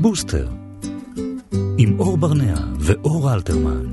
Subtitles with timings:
[0.00, 0.48] בוסטר,
[1.78, 3.86] עם אור ברנע ואור אלתרמן.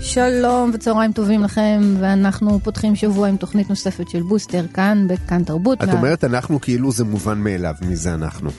[0.00, 5.82] שלום וצהריים טובים לכם, ואנחנו פותחים שבוע עם תוכנית נוספת של בוסטר כאן בכאן תרבות.
[5.82, 8.50] את אומרת אנחנו כאילו זה מובן מאליו, מי זה אנחנו?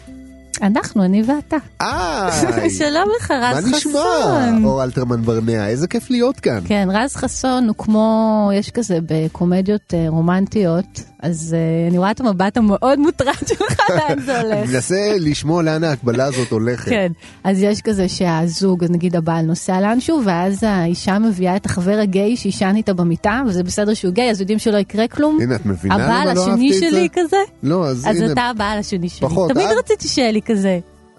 [0.65, 1.57] אנחנו, אני ואתה.
[1.81, 2.69] איי!
[2.79, 3.67] שלום לך, רז חסון.
[3.67, 5.67] מה נשמע, אור אלתרמן ברנע?
[5.67, 6.59] איזה כיף להיות כאן.
[6.67, 12.19] כן, רז חסון הוא כמו, יש כזה בקומדיות אה, רומנטיות, אז uh, אני רואה את
[12.19, 14.53] המבט המאוד מוטרד שלך, לאן זה הולך.
[14.53, 16.89] אני מנסה לשמוע לאן ההקבלה הזאת הולכת.
[16.89, 17.11] כן,
[17.43, 22.37] אז יש כזה שהזוג, אז נגיד הבעל נוסע לאנשהו, ואז האישה מביאה את החבר הגיי
[22.37, 25.37] שישן איתה במיטה, וזה בסדר שהוא גיי, אז יודעים שלא יקרה כלום.
[25.41, 26.89] הנה, את מבינה למה הבעל לא השני אהבתי את זה?
[26.89, 29.29] שלי כזה, לא, אז אז הנה, אתה הבעל השני שלי.
[29.29, 29.79] פחות, תמיד אה?
[29.79, 30.54] רציתי שיהיה לי כזה.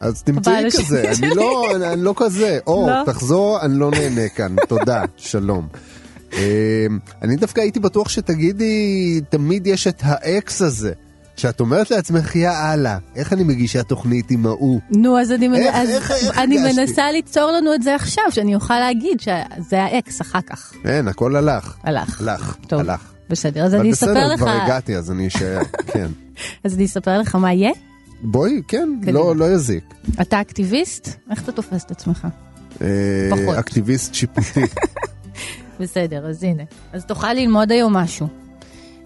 [0.00, 2.58] אז תמצאי כזה, אני לא, אני לא כזה.
[2.66, 3.04] אור, לא?
[3.06, 5.68] תחזור, אני לא נהנה כאן, תודה, שלום.
[6.32, 6.38] אמ,
[7.22, 10.92] אני דווקא הייתי בטוח שתגידי, תמיד יש את האקס הזה.
[11.36, 14.80] שאת אומרת לעצמך, יא אללה, איך אני מגישה תוכנית עם ההוא?
[14.90, 15.56] נו, אז אני.
[15.58, 16.58] איך- אז איך- איך אני?
[16.58, 20.72] מנסה ליצור לנו את זה עכשיו, שאני אוכל להגיד שזה האקס אחר כך.
[20.84, 21.76] אין, הכל הלך.
[21.84, 22.20] הלך.
[22.20, 22.80] הלך, טוב.
[22.80, 23.00] הלך.
[23.30, 25.58] בסדר, אז אני אספר בסדר, לך, כבר הגעתי, אז אני אשאר,
[25.92, 26.06] כן.
[26.64, 27.70] אז אני אספר לך מה יהיה.
[28.22, 29.18] בואי, כן, קדימה.
[29.18, 29.94] לא לא יזיק.
[30.20, 31.08] אתה אקטיביסט?
[31.30, 32.26] איך אתה תופס את עצמך?
[32.82, 32.86] אה,
[33.30, 33.58] פחות.
[33.58, 34.60] אקטיביסט שיפוטי.
[35.80, 36.62] בסדר, אז הנה.
[36.92, 38.26] אז תוכל ללמוד היום משהו.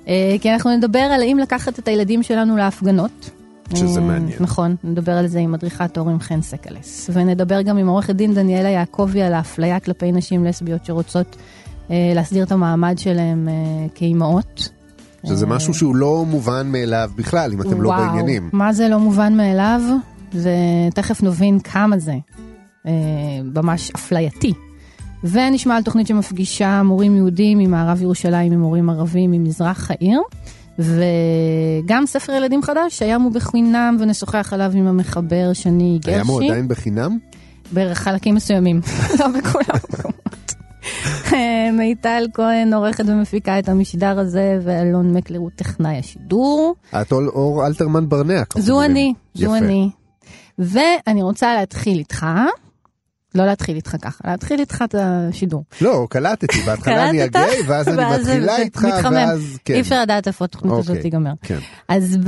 [0.08, 3.30] אה, כי אנחנו נדבר על האם לקחת את הילדים שלנו להפגנות.
[3.74, 4.36] שזה אה, מעניין.
[4.40, 7.10] נכון, נדבר על זה עם מדריכת הורים חן סקלס.
[7.12, 11.36] ונדבר גם עם עורכת דין דניאלה יעקבי על האפליה כלפי נשים לסביות שרוצות
[11.90, 14.68] אה, להסדיר את המעמד שלהם אה, כאימהות.
[15.24, 18.50] שזה משהו שהוא לא מובן מאליו בכלל, אם אתם לא וואו, בעניינים.
[18.52, 19.80] מה זה לא מובן מאליו?
[20.34, 22.14] ותכף נבין כמה זה
[22.86, 22.92] אה,
[23.54, 24.52] ממש אפלייתי.
[25.24, 30.20] ונשמע על תוכנית שמפגישה מורים יהודים ממערב ירושלים עם מורים ערבים ממזרח העיר.
[30.78, 36.18] וגם ספר ילדים חדש שהים הוא בחינם ונשוחח עליו עם המחבר שני גרשי.
[36.18, 37.18] הים הוא עדיין בחינם?
[37.74, 38.80] בחלקים מסוימים,
[39.20, 40.19] לא בכל המקומות.
[41.78, 46.74] מיטל כהן עורכת ומפיקה את המשדר הזה, ואלון מקלר הוא טכנאי השידור.
[47.02, 48.42] את אור- אלתרמן ברנע.
[48.58, 48.82] זו.
[48.82, 49.54] אני, זו.
[49.54, 49.90] אני.
[50.58, 52.26] ואני רוצה להתחיל איתך,
[53.34, 55.64] לא להתחיל איתך ככה, להתחיל איתך את השידור.
[55.80, 57.22] לא, קלטתי, בהתחלה אני?
[57.22, 58.88] הגיי, ואז אני מתחילה איתך.
[59.12, 59.74] ואז כן.
[59.74, 61.32] אי אפשר לדעת איפה התוכנית הזאת אוקיי, תיגמר.
[61.42, 61.58] כן.
[61.88, 62.18] אז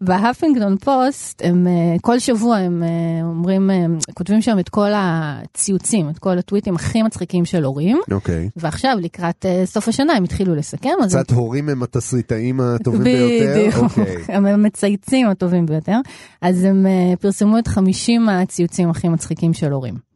[0.00, 2.88] בהפינגטון פוסט, הם אה, כל שבוע הם אה,
[3.22, 8.00] אומרים, אה, כותבים שם את כל הציוצים, את כל הטוויטים הכי מצחיקים של הורים.
[8.10, 8.48] אוקיי.
[8.56, 10.88] ועכשיו לקראת סוף השנה הם התחילו לסכם.
[11.06, 13.54] קצת הורים הם התסריטאים הטובים ביותר?
[13.58, 14.16] בדיוק, אוקיי.
[14.36, 15.96] הם המצייצים הטובים ביותר.
[16.42, 16.86] אז הם
[17.20, 20.07] פרסמו את 50 הציוצים הכי מצחיקים של הורים.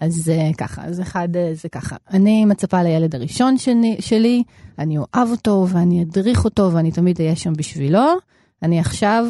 [0.00, 1.96] אז אה, ככה, אז אחד אה, זה ככה.
[2.10, 4.42] אני מצפה לילד הראשון שני, שלי,
[4.78, 8.14] אני אוהב אותו ואני אדריך אותו ואני תמיד אהיה שם בשבילו.
[8.62, 9.26] אני עכשיו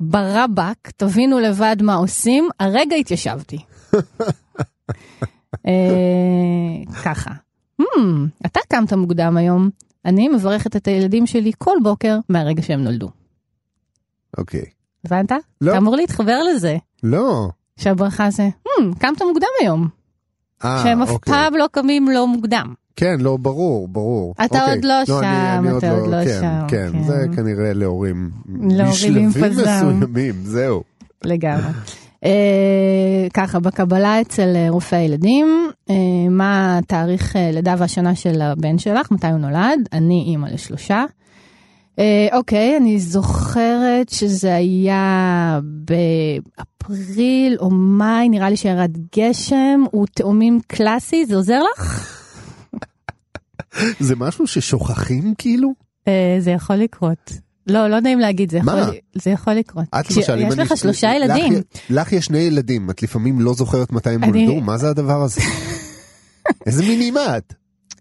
[0.00, 3.58] ברבק, תבינו לבד מה עושים, הרגע התיישבתי.
[5.66, 7.30] אה, ככה.
[7.82, 7.86] Hmm,
[8.46, 9.70] אתה קמת מוקדם היום,
[10.04, 13.08] אני מברכת את הילדים שלי כל בוקר מהרגע שהם נולדו.
[14.38, 14.64] אוקיי.
[15.04, 15.32] הבנת?
[15.60, 15.70] לא.
[15.70, 17.48] אתה אמור להתחבר לזה, לא.
[17.78, 19.88] שהברכה זה, hmm, קמת מוקדם היום.
[20.64, 21.32] אה, שהם אף אוקיי.
[21.34, 22.74] פעם לא קמים לא מוקדם.
[22.96, 24.34] כן, לא, ברור, ברור.
[24.44, 24.74] אתה אוקיי.
[24.74, 25.22] עוד לא אני- שם,
[25.68, 27.02] אני אתה עוד לא כן, שם, כן, כן.
[27.02, 29.62] זה כנראה להורים להורים עם בשלבים פזם.
[29.62, 30.82] מסוימים, זהו.
[31.24, 31.72] לגמרי.
[32.24, 32.30] אה,
[33.34, 35.46] ככה, בקבלה אצל אה, רופא הילדים,
[35.90, 35.94] אה,
[36.30, 39.88] מה התאריך אה, לידה והשנה של הבן שלך, מתי הוא נולד?
[39.92, 41.04] אני אימא לשלושה.
[41.98, 46.42] אה, אוקיי, אני זוכרת שזה היה באפריל
[47.58, 52.08] או מאי, נראה לי שירד גשם, הוא תאומים קלאסי, זה עוזר לך?
[54.00, 55.72] זה משהו ששוכחים כאילו?
[56.08, 57.32] אה, זה יכול לקרות.
[57.66, 58.74] לא, לא נעים להגיד, זה יכול?
[59.14, 59.84] זה יכול לקרות.
[60.00, 60.62] את למשל, אם יש אני...
[60.62, 61.52] לך שלושה לך- ילדים.
[61.90, 64.60] לך יש שני ילדים, את לפעמים לא זוכרת מתי הם אני- נולדו?
[64.60, 65.40] מה זה הדבר הזה?
[66.66, 67.54] איזה מין אימא את?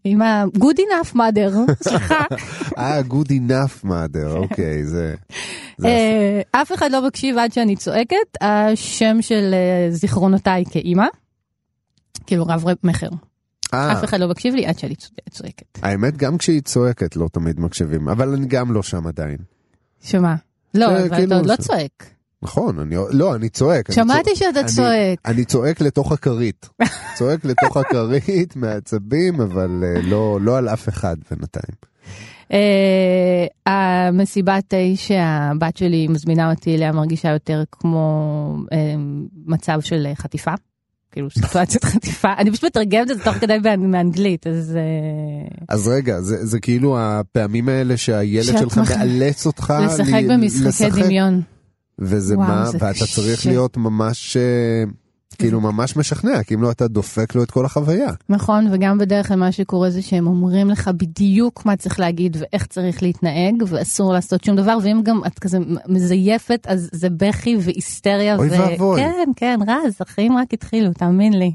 [0.03, 2.23] עם ה- good enough mother, סליחה.
[2.77, 5.15] אה, good enough mother, אוקיי, זה...
[5.85, 11.05] אה, אף אחד לא מקשיב עד שאני צועקת, השם של אה, זיכרונותיי כאימא,
[12.27, 13.09] כאילו רב רב מכר.
[13.73, 15.65] אה, אף אחד לא מקשיב לי עד שאני צוע- צועקת.
[15.81, 19.37] האמת, גם כשהיא צועקת לא תמיד מקשיבים, אבל אני גם לא שם עדיין.
[20.01, 20.35] שמה?
[20.73, 22.05] לא, אבל כאילו אתה עוד לא צועק.
[22.41, 22.95] נכון, אני...
[23.09, 23.89] לא, אני צועק.
[23.89, 25.19] אני שמעתי צוע- שאתה אני- צועק.
[25.25, 26.69] אני צועק לתוך הכרית.
[27.17, 29.69] צועק לתוך הכרית מעצבים, אבל
[30.03, 31.75] לא לא על אף אחד בינתיים.
[32.53, 38.95] אה, המסיבת תה שהבת שלי מזמינה אותי אליה מרגישה יותר כמו אה,
[39.45, 40.53] מצב של חטיפה.
[41.11, 44.77] כאילו סיטואציית חטיפה, אני פשוט מתרגמת את זה תוך כדי מאנגלית, אז...
[44.77, 48.77] אה, אז רגע, זה, זה כאילו הפעמים האלה שהילד שלך.
[48.77, 51.41] מאלץ אותך לשחק במשחקי דמיון.
[51.99, 53.05] וזה מה, ואתה.
[53.15, 54.37] צריך להיות ממש...
[55.35, 58.09] כאילו ממש משכנע, כי אם לא אתה דופק לו את כל החוויה.
[58.29, 62.65] נכון, וגם בדרך כלל מה שקורה זה שהם אומרים לך בדיוק מה צריך להגיד ואיך
[62.65, 65.57] צריך להתנהג, ואסור לעשות שום דבר, ואם גם את כזה
[65.87, 68.35] מזייפת, אז זה בכי והיסטריה.
[68.35, 68.51] אוי ו...
[68.51, 69.01] ואבוי.
[69.01, 71.51] כן, כן, רז, החיים רק התחילו, תאמין לי.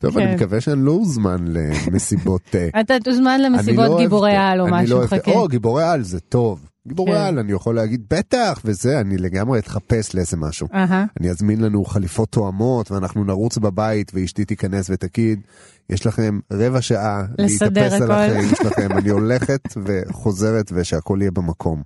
[0.00, 0.34] טוב, אני כן.
[0.34, 2.42] מקווה שאני לא אוזמן למסיבות...
[2.54, 5.30] אה, אתה תוזמן למסיבות לא גיבורי על או משהו, חכה.
[5.30, 6.69] או, גיבורי על זה טוב.
[6.88, 7.38] גיבורי כן.
[7.38, 10.66] אני יכול להגיד בטח וזה, אני לגמרי אתחפש לאיזה משהו.
[10.66, 10.92] Uh-huh.
[11.20, 15.40] אני אזמין לנו חליפות תואמות ואנחנו נרוץ בבית ואשתי תיכנס ותגיד,
[15.90, 21.82] יש לכם רבע שעה להתאפס על החיים שלכם, אני הולכת וחוזרת ושהכול יהיה במקום.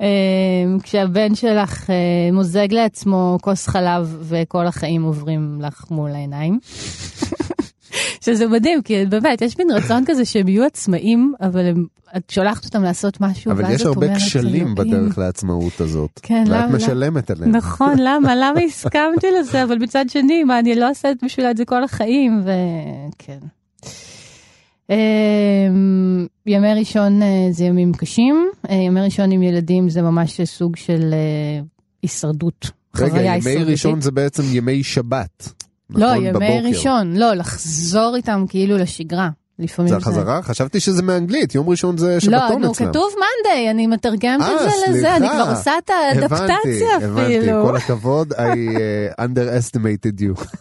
[0.00, 6.58] אמ, כשהבן שלך אה, מוזג לעצמו כוס חלב וכל החיים עוברים לך מול העיניים.
[8.20, 12.64] שזה מדהים, כי באמת, יש מין רצון כזה שהם יהיו עצמאים, אבל הם, את שולחת
[12.64, 16.20] אותם לעשות משהו, אבל יש הרבה כשלים בדרך לעצמאות הזאת.
[16.22, 16.66] כן, למה?
[16.66, 17.56] ואת משלמת עליהם.
[17.56, 18.34] נכון, למה?
[18.42, 19.62] למה הסכמתי לזה?
[19.62, 23.38] אבל מצד שני, מה, אני לא עושה בשביל את זה כל החיים, וכן.
[24.90, 30.76] אמ, ימי ראשון אה, זה ימים קשים, אה, ימי ראשון עם ילדים זה ממש סוג
[30.76, 31.60] של אה,
[32.02, 32.70] הישרדות.
[32.96, 35.65] רגע, ימי ראשון זה בעצם ימי שבת.
[35.90, 36.68] לא, נכון, ימי בבוקר.
[36.68, 39.28] ראשון, לא, לחזור איתם כאילו לשגרה.
[39.58, 40.42] לפעמים זה החזרה?
[40.42, 42.62] חשבתי שזה מאנגלית, יום ראשון זה שבתון אצלם.
[42.62, 47.12] לא, נו, כתוב מאנדיי, אני מתרגמת את זה לזה, אני כבר עושה את האדפטציה אפילו.
[47.12, 50.44] הבנתי, הבנתי, כל הכבוד, I uh, underestimated you.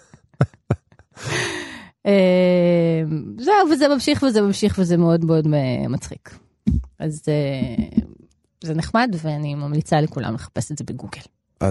[2.05, 3.03] אה,
[3.37, 5.47] זהו, וזה ממשיך וזה ממשיך וזה מאוד מאוד
[5.89, 6.37] מצחיק.
[6.99, 7.85] אז אה,
[8.63, 11.21] זה נחמד ואני ממליצה לכולם לחפש את זה בגוגל.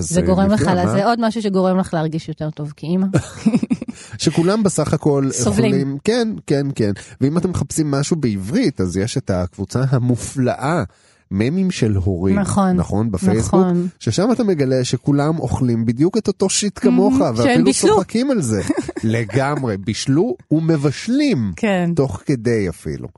[0.00, 3.06] זה אה, גורם לך, זה עוד משהו שגורם לך להרגיש יותר טוב כאימא.
[4.18, 5.74] שכולם בסך הכל סובלים.
[5.74, 6.92] יכולים, כן, כן, כן.
[7.20, 10.82] ואם אתם מחפשים משהו בעברית, אז יש את הקבוצה המופלאה
[11.30, 13.88] ממים של הורים, נכון, נכון, בפייסבוק, נכון.
[13.98, 18.62] ששם אתה מגלה שכולם אוכלים בדיוק את אותו שיט כמוך, mm, ואפילו צוחקים על זה.
[19.04, 21.90] לגמרי, בישלו ומבשלים, כן.
[21.96, 23.08] תוך כדי אפילו.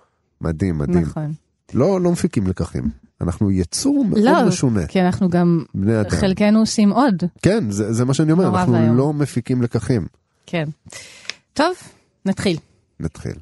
[0.41, 1.03] מדהים, מדהים.
[1.03, 1.33] נכון.
[1.75, 3.06] לא, לא מפיקים לקחים.
[3.21, 4.87] אנחנו יצור מאוד לא, משונה.
[4.87, 5.65] כי אנחנו גם,
[6.09, 7.23] חלקנו עושים עוד.
[7.43, 8.97] כן, זה, זה מה שאני אומר, אנחנו והיום.
[8.97, 10.07] לא מפיקים לקחים.
[10.47, 10.69] כן.
[11.53, 11.75] טוב,
[12.27, 12.57] נתחיל.
[13.01, 13.35] נתחיל.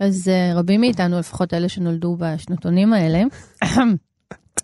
[0.00, 3.22] אז uh, רבים מאיתנו, לפחות אלה שנולדו בשנתונים האלה,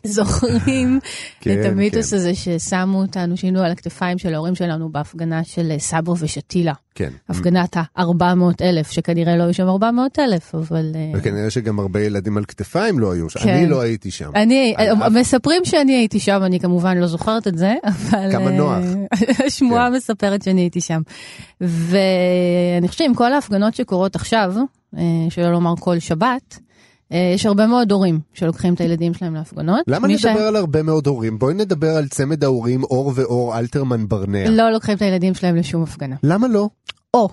[0.05, 0.99] זוכרים
[1.41, 2.17] כן, את המיתוס כן.
[2.17, 6.73] הזה ששמו אותנו, שהיינו על הכתפיים של ההורים שלנו בהפגנה של אה, סבו ושתילה.
[6.95, 7.11] כן.
[7.29, 10.93] הפגנת ה-400 אלף, שכנראה לא היו שם 400 אלף, אבל...
[10.95, 13.55] אה, וכנראה שגם הרבה ילדים על כתפיים לא היו שם, כן.
[13.55, 14.31] אני לא הייתי שם.
[14.35, 15.09] אני, על...
[15.21, 18.33] מספרים שאני הייתי שם, אני כמובן לא זוכרת את זה, אבל...
[18.33, 18.85] כמה נוח.
[19.47, 19.97] השמועה כן.
[19.97, 21.01] מספרת שאני הייתי שם.
[21.61, 24.55] ואני חושבת עם כל ההפגנות שקורות עכשיו,
[25.31, 26.72] שלא לומר כל שבת, אה,
[27.35, 29.81] יש הרבה מאוד הורים שלוקחים את הילדים שלהם להפגנות.
[29.87, 30.47] למה נדבר ש...
[30.49, 31.39] על הרבה מאוד הורים?
[31.39, 34.51] בואי נדבר על צמד ההורים אור ואור אלתרמן ברנע.
[34.51, 36.17] לא לוקחים את הילדים שלהם לשום הפגנה.
[36.23, 36.69] למה לא?
[37.15, 37.29] או.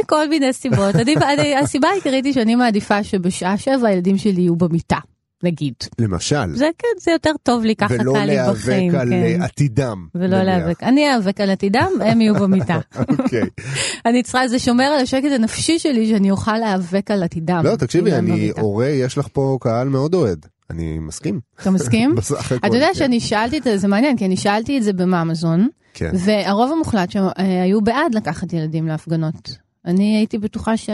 [0.00, 0.96] מכל מיני סיבות.
[0.96, 4.98] אני, אני, הסיבה העיקרית היא שאני מעדיפה שבשעה שבע הילדים שלי יהיו במיטה.
[5.42, 5.74] נגיד.
[5.98, 6.56] למשל.
[6.56, 8.14] זה כן, זה יותר טוב לי, ככה קל לי בחיים.
[8.14, 9.42] ולא להיאבק על כן.
[9.42, 10.06] עתידם.
[10.14, 10.82] ולא להיאבק.
[10.82, 12.78] אני איאבק על עתידם, הם יהיו במיטה.
[13.18, 13.42] אוקיי.
[14.06, 17.60] אני צריכה, זה שומר על השקט הנפשי שלי, שאני אוכל להיאבק על עתידם.
[17.64, 20.46] לא, תקשיבי, אני הורה, יש לך פה קהל מאוד אוהד.
[20.70, 21.40] אני מסכים.
[21.62, 22.14] אתה מסכים?
[22.66, 22.94] אתה יודע כן.
[22.94, 26.10] שאני שאלתי את זה, זה מעניין, כי אני שאלתי את זה במאמזון, כן.
[26.14, 29.69] והרוב המוחלט שהיו אה, בעד לקחת ילדים להפגנות.
[29.84, 30.90] אני הייתי בטוחה ש...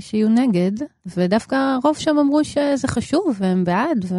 [0.00, 0.72] שיהיו נגד,
[1.16, 4.04] ודווקא הרוב שם אמרו שזה חשוב והם בעד.
[4.08, 4.14] ו...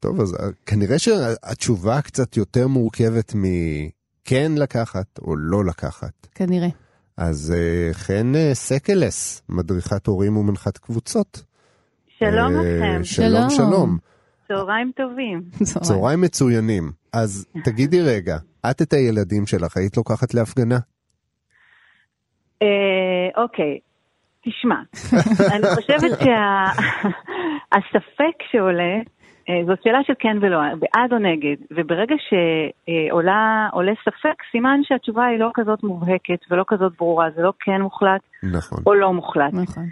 [0.00, 6.26] טוב, אז אה, כנראה שהתשובה קצת יותר מורכבת מכן לקחת או לא לקחת.
[6.34, 6.68] כנראה.
[7.16, 11.42] אז uh, חן uh, סקלס, מדריכת הורים ומנחת קבוצות.
[12.18, 13.04] שלום לכם.
[13.04, 13.98] שלום, שלום.
[14.48, 15.42] צהריים טובים.
[15.82, 16.92] צהריים מצוינים.
[17.12, 18.38] אז תגידי רגע,
[18.70, 20.78] את את הילדים שלך היית לוקחת להפגנה?
[22.62, 23.78] אה, אוקיי,
[24.44, 24.76] תשמע,
[25.54, 26.18] אני חושבת
[27.70, 28.94] שהספק שעולה,
[29.48, 35.38] אה, זאת שאלה של כן ולא, בעד או נגד, וברגע שעולה ספק, סימן שהתשובה היא
[35.38, 38.78] לא כזאת מובהקת ולא כזאת ברורה, זה לא כן מוחלט נכון.
[38.86, 39.52] או לא מוחלט.
[39.52, 39.84] נכון.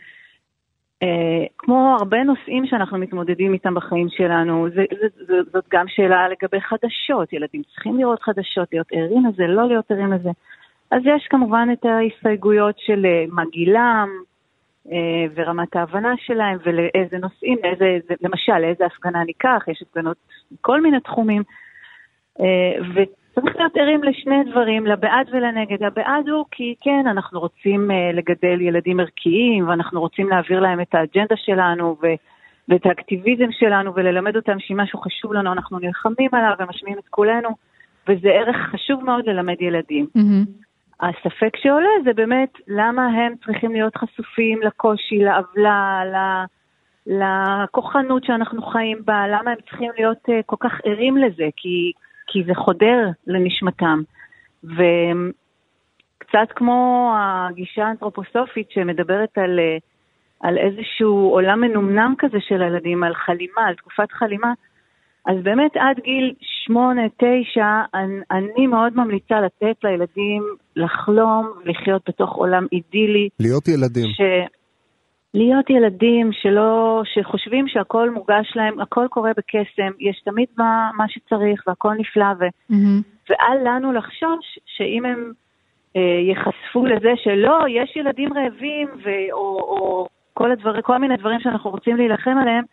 [1.05, 6.29] Uh, כמו הרבה נושאים שאנחנו מתמודדים איתם בחיים שלנו, זה, זה, זה, זאת גם שאלה
[6.29, 10.31] לגבי חדשות, ילדים צריכים לראות חדשות, להיות ערים לזה, לא להיות ערים לזה.
[10.91, 14.09] אז יש כמובן את ההסתייגויות של אה, מה גילם
[14.93, 20.17] אה, ורמת ההבנה שלהם ולאיזה נושאים, לאיזה, למשל לאיזה הפגנה ניקח, יש הפגנות
[20.53, 21.43] בכל מיני תחומים.
[22.95, 25.83] וצריך להיות ערים לשני דברים, לבעד ולנגד.
[25.83, 31.37] הבעד הוא כי כן, אנחנו רוצים לגדל ילדים ערכיים, ואנחנו רוצים להעביר להם את האג'נדה
[31.37, 32.07] שלנו, ו...
[32.71, 37.49] ואת האקטיביזם שלנו וללמד אותם שאם משהו חשוב לנו אנחנו נלחמים עליו ומשמיעים את כולנו,
[38.09, 40.07] וזה ערך חשוב מאוד ללמד ילדים.
[40.17, 40.70] Mm-hmm.
[41.00, 46.02] הספק שעולה זה באמת למה הם צריכים להיות חשופים לקושי, לעוולה,
[47.07, 51.92] לכוחנות שאנחנו חיים בה, למה הם צריכים להיות uh, כל כך ערים לזה, כי,
[52.26, 54.02] כי זה חודר לנשמתם.
[54.64, 59.59] וקצת כמו הגישה האנתרופוסופית שמדברת על...
[59.59, 59.90] Uh,
[60.40, 64.52] על איזשהו עולם מנומנם כזה של הילדים, על חלימה, על תקופת חלימה.
[65.27, 70.43] אז באמת עד גיל שמונה, תשע, אני, אני מאוד ממליצה לתת לילדים
[70.77, 73.29] לחלום, לחיות בתוך עולם אידילי.
[73.41, 74.07] להיות ילדים.
[74.07, 74.21] ש...
[75.35, 81.62] להיות ילדים שלא, שחושבים שהכל מוגש להם, הכל קורה בקסם, יש תמיד מה, מה שצריך
[81.67, 82.45] והכל נפלא, ו...
[82.73, 83.03] mm-hmm.
[83.31, 85.33] ואל לנו לחשוש שאם הם
[85.97, 89.09] אה, ייחשפו לזה שלא, יש ילדים רעבים, ו...
[89.33, 92.65] או, או כל, הדבר, כל מיני דברים שאנחנו רוצים להילחם עליהם,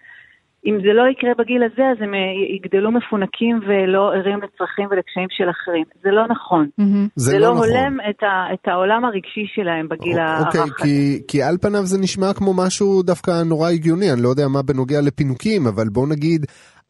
[0.67, 2.19] אם זה לא יקרה בגיל הזה, אז הם אה,
[2.55, 5.85] יגדלו מפונקים ולא ערים לצרכים ולקשיים של אחרים.
[6.03, 6.65] זה לא נכון.
[6.81, 7.09] Mm-hmm.
[7.15, 7.67] זה, זה לא, לא נכון.
[7.67, 10.45] הולם את, ה, את העולם הרגשי שלהם בגיל הרך.
[10.45, 14.29] אוקיי, הרך כי, כי על פניו זה נשמע כמו משהו דווקא נורא הגיוני, אני לא
[14.29, 16.45] יודע מה בנוגע לפינוקים, אבל בוא נגיד,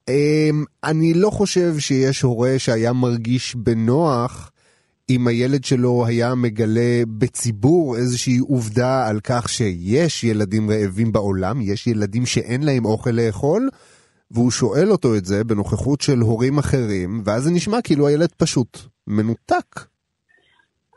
[0.10, 4.52] אמ, אני לא חושב שיש הורה שהיה מרגיש בנוח.
[5.10, 11.88] אם הילד שלו היה מגלה בציבור איזושהי עובדה על כך שיש ילדים רעבים בעולם, יש
[11.88, 13.70] ילדים שאין להם אוכל לאכול,
[14.32, 18.78] והוא שואל אותו את זה בנוכחות של הורים אחרים, ואז זה נשמע כאילו הילד פשוט
[19.08, 19.70] מנותק.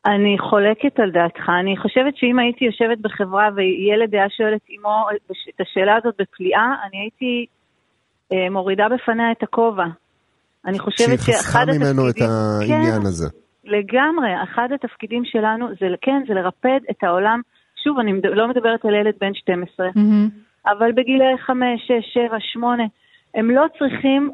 [0.07, 1.49] אני חולקת על דעתך.
[1.61, 5.07] אני חושבת שאם הייתי יושבת בחברה וילד היה שואל את אמו
[5.49, 7.47] את השאלה הזאת בפליאה, אני הייתי
[8.33, 9.87] אה, מורידה בפניה את הכובע.
[10.67, 11.25] אני חושבת שאחד התפקידים...
[11.25, 13.29] שהיא חסכה ממנו את העניין כן, הזה.
[13.65, 17.41] לגמרי, אחד התפקידים שלנו זה, כן, זה לרפד את העולם.
[17.85, 20.01] שוב, אני לא מדברת על ילד בן 12, mm-hmm.
[20.67, 22.85] אבל בגילי 5, 6, 7, 8,
[23.35, 24.31] הם לא צריכים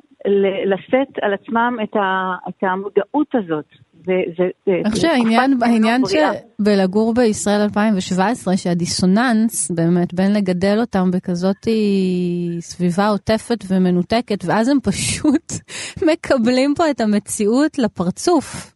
[0.67, 3.65] לשאת על עצמם את, ה, את המודעות הזאת.
[4.09, 11.69] אני חושב שהעניין העניין שבלגור בישראל 2017, שהדיסוננס באמת בין לגדל אותם בכזאת
[12.61, 15.53] סביבה עוטפת ומנותקת, ואז הם פשוט
[16.13, 18.76] מקבלים פה את המציאות לפרצוף.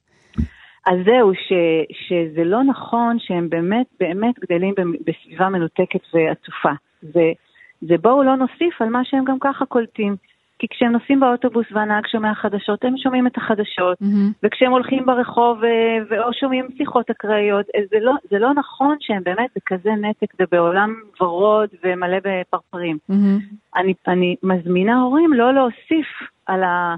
[0.90, 1.52] אז זהו, ש,
[1.92, 4.75] שזה לא נכון שהם באמת באמת גדלים
[5.06, 6.73] בסביבה מנותקת ועטופה.
[7.02, 7.32] זה,
[7.80, 10.16] זה בואו לא נוסיף על מה שהם גם ככה קולטים.
[10.59, 14.32] כי כשהם נוסעים באוטובוס והנהג שומע חדשות, הם שומעים את החדשות, mm-hmm.
[14.42, 19.23] וכשהם הולכים ברחוב אה, או שומעים שיחות אקראיות, אה, זה לא, זה לא נכון שהם
[19.25, 22.99] באמת בכזה נתק ובעולם ורוד ומלא בפרפרים.
[23.11, 23.54] Mm-hmm.
[23.76, 26.09] אני, אני מזמינה הורים לא להוסיף
[26.47, 26.94] על ה...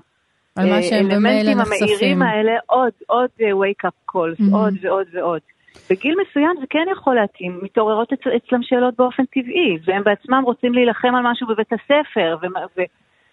[0.57, 1.87] על מה שהם במילא נחשפים.
[1.87, 4.55] המאירים האלה עוד, עוד wake up calls, mm-hmm.
[4.57, 5.41] עוד ועוד ועוד.
[5.91, 11.15] בגיל מסוים זה כן יכול להתאים, מתעוררות אצלם שאלות באופן טבעי, והם בעצמם רוצים להילחם
[11.15, 12.47] על משהו בבית הספר, ו-
[12.79, 12.83] ו-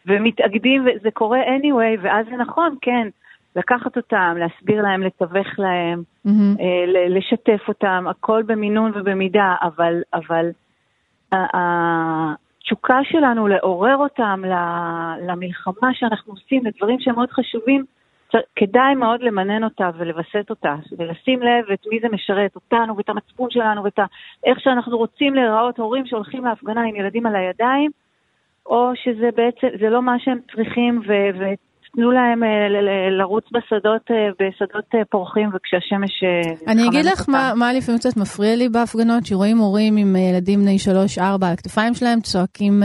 [0.06, 3.08] ומתאגדים, וזה קורה anyway, ואז זה נכון, כן,
[3.56, 6.60] לקחת אותם, להסביר להם, לתווך להם, mm-hmm.
[6.60, 10.50] אה, לשתף אותם, הכל במינון ובמידה, אבל, אבל
[12.60, 14.42] התשוקה שלנו לעורר אותם
[15.28, 17.86] למלחמה שאנחנו עושים, לדברים שהם מאוד חשובים,
[18.56, 23.50] כדאי מאוד למנן אותה ולווסת אותה, ולשים לב את מי זה משרת, אותנו ואת המצפון
[23.50, 24.00] שלנו ואת
[24.46, 27.92] איך שאנחנו רוצים להיראות הורים שהולכים להפגנה עם ילדים על הידיים,
[28.66, 31.02] או שזה בעצם, זה לא מה שהם צריכים,
[31.94, 32.50] ותנו להם אה,
[33.18, 36.24] לרוץ בשדות, אה, בשדות אה, פורחים וכשהשמש
[36.68, 40.78] אני אגיד לך מה, מה לפעמים קצת מפריע לי בהפגנות, שרואים הורים עם ילדים בני
[41.18, 42.84] 3-4 על הכתפיים שלהם צועקים...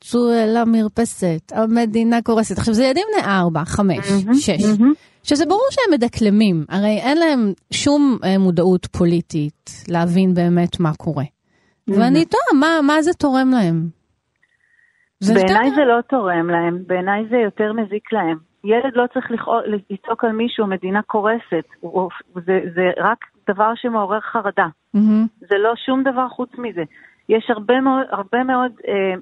[0.00, 2.58] צאו למרפסת, המדינה קורסת.
[2.58, 3.98] עכשיו, זה ילדים בני 4, 5,
[4.32, 4.50] 6,
[5.22, 11.24] שזה ברור שהם מדקלמים, הרי אין להם שום מודעות פוליטית להבין באמת מה קורה.
[11.88, 13.88] ואני תוהה, מה, מה זה תורם להם?
[15.32, 18.36] בעיניי זה לא תורם להם, בעיניי זה יותר מזיק להם.
[18.64, 19.30] ילד לא צריך
[19.90, 21.64] לצעוק על מישהו, מדינה קורסת.
[22.34, 24.66] זה, זה רק דבר שמעורר חרדה.
[24.96, 25.28] Mm-hmm.
[25.40, 26.82] זה לא שום דבר חוץ מזה.
[27.28, 29.14] יש הרבה מאוד, הרבה מאוד אה,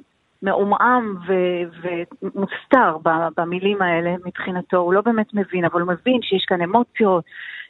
[0.43, 1.91] מעומעם ו-
[2.23, 2.97] ומוסתר
[3.37, 4.77] במילים האלה מבחינתו.
[4.77, 7.25] הוא לא באמת מבין, אבל הוא מבין שיש כאן אמוציות,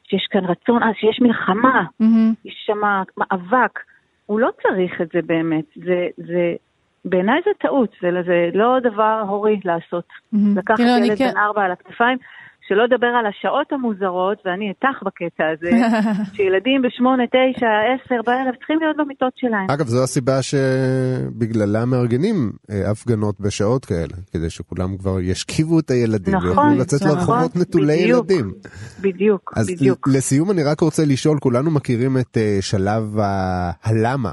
[0.05, 2.35] שיש כאן רצון, אז שיש מלחמה, mm-hmm.
[2.45, 2.81] יש שם
[3.17, 3.79] מאבק.
[4.27, 5.65] הוא לא צריך את זה באמת.
[5.77, 6.55] זה, זה,
[7.05, 10.05] בעיניי זה טעות, זה, זה לא דבר הורי לעשות.
[10.09, 10.39] Mm-hmm.
[10.59, 12.19] לקחת ילד בן ארבע על הכתפיים,
[12.69, 15.71] שלא לדבר על השעות המוזרות, ואני איתך בקטע הזה,
[16.37, 19.71] שילדים בשמונה, תשע, עשר בערב צריכים להיות במיטות שלהם.
[19.71, 26.35] אגב, זו הסיבה שבגללה מארגנים אה, הפגנות בשעות כאלה, כדי שכולם כבר ישכיבו את הילדים,
[26.35, 28.31] נכון, ויוכלו לצאת נכון, לרחובות נטולי בדיוק.
[28.31, 28.53] ילדים.
[29.01, 30.09] בדיוק, אז בדיוק.
[30.09, 34.33] לסיום אני רק רוצה לשאול, כולנו מכירים את אה, שלב ה- הלמה.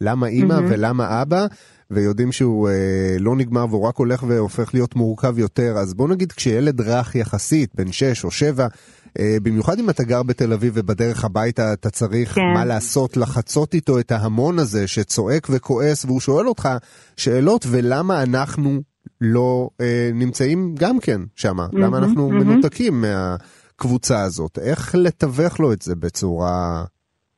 [0.00, 0.66] למה אימא מהמם.
[0.70, 1.46] ולמה אבא,
[1.94, 5.74] ויודעים שהוא אה, לא נגמר והוא רק הולך והופך להיות מורכב יותר.
[5.78, 8.66] אז בוא נגיד כשילד רך יחסית, בן 6 או 7,
[9.18, 12.40] אה, במיוחד אם אתה גר בתל אביב ובדרך הביתה אתה צריך כן.
[12.54, 16.68] מה לעשות, לחצות איתו את ההמון הזה שצועק וכועס, והוא שואל אותך
[17.16, 18.80] שאלות ולמה אנחנו
[19.20, 22.48] לא אה, נמצאים גם כן שמה, למה מהמם, אנחנו מהמם.
[22.48, 24.58] מנותקים מהקבוצה הזאת.
[24.58, 26.84] איך לתווך לו את זה בצורה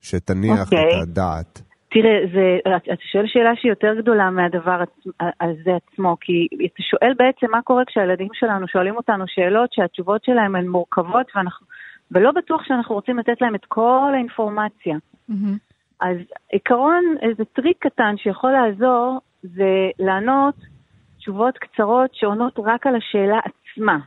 [0.00, 0.78] שתניח אוקיי.
[0.78, 1.62] את הדעת?
[1.88, 4.82] תראה, זה, אתה שואל שאלה שהיא יותר גדולה מהדבר
[5.40, 10.56] הזה עצמו, כי אתה שואל בעצם מה קורה כשהילדים שלנו שואלים אותנו שאלות שהתשובות שלהם
[10.56, 11.66] הן מורכבות ואנחנו,
[12.10, 14.96] ולא בטוח שאנחנו רוצים לתת להם את כל האינפורמציה.
[15.28, 15.56] מהמם.
[16.00, 16.16] אז
[16.52, 20.54] עיקרון, איזה טריק קטן שיכול לעזור, זה לענות
[21.18, 23.98] תשובות קצרות שעונות רק על השאלה עצמה.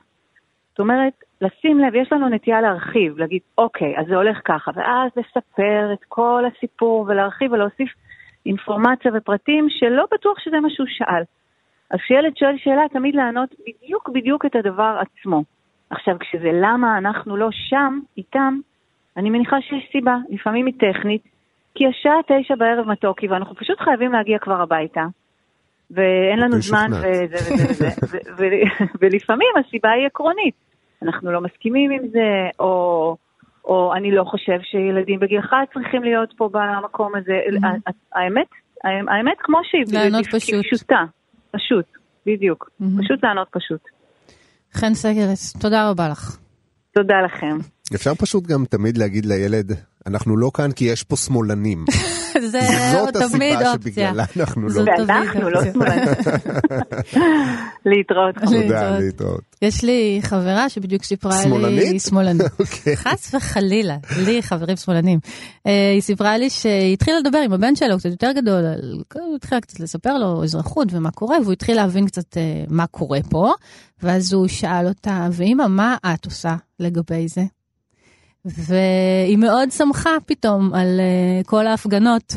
[0.69, 5.12] זאת אומרת, לשים לב, יש לנו נטייה להרחיב, להגיד, אוקיי, אז זה הולך ככה, ואז
[5.15, 7.89] לספר את כל הסיפור ולהרחיב ולהוסיף
[8.46, 11.24] אינפורמציה ופרטים שלא בטוח שזה מה שהוא שאל.
[11.91, 15.43] אז כשילד שואל שאלה, תמיד לענות בדיוק בדיוק את הדבר עצמו.
[15.89, 18.60] עכשיו, כשזה למה אנחנו לא שם, איתם,
[19.17, 21.22] אני מניחה שיש סיבה, לפעמים היא טכנית,
[21.75, 25.05] כי השעה תשע בערב מתוקי, ואנחנו פשוט חייבים להגיע כבר הביתה.
[25.91, 26.88] ואין לנו זמן.
[26.91, 27.89] וזה וזה וזה.
[29.01, 30.68] ולפעמים הסיבה היא עקרונית.
[31.03, 33.15] אנחנו לא מסכימים עם זה, או,
[33.65, 37.39] או אני לא חושב שילדים בגילך צריכים להיות פה במקום הזה.
[37.50, 37.91] Mhm.
[38.15, 38.48] האמת,
[38.84, 40.65] האמת כמו שהיא, לענות פשוט.
[40.65, 41.03] פשוטה,
[41.51, 41.86] פשוט,
[42.25, 42.70] בדיוק.
[42.82, 42.86] Mhm.
[43.03, 43.82] פשוט לענות פשוט.
[44.74, 46.38] חן סגלס, תודה רבה לך.
[46.94, 47.58] תודה לכם.
[47.96, 49.72] אפשר פשוט גם תמיד להגיד לילד,
[50.08, 51.86] אנחנו לא כאן כי יש פה שמאלנים.
[52.51, 52.60] זה
[52.91, 54.10] זאת תמיד הסיבה אופציה.
[54.10, 55.62] שבגללה אנחנו לא ואנחנו לא.
[55.63, 56.08] שמאלנים.
[57.86, 58.36] להתראות.
[58.36, 59.41] תודה, להתראות.
[59.62, 61.43] יש לי חברה שבדיוק סיפרה לי...
[61.43, 62.01] שמאלנית?
[62.01, 62.41] שמאלנית.
[62.60, 62.98] אוקיי.
[62.98, 65.19] חס וחלילה, לי חברים שמאלנים.
[65.67, 68.63] אה, היא סיפרה לי שהיא התחילה לדבר עם הבן שלו, קצת יותר גדול,
[69.13, 73.19] הוא התחילה קצת לספר לו אזרחות ומה קורה, והוא התחיל להבין קצת אה, מה קורה
[73.30, 73.52] פה,
[74.04, 77.41] ואז הוא שאל אותה, ואמא, מה את עושה לגבי זה?
[78.57, 82.33] והיא מאוד שמחה פתאום על אה, כל ההפגנות,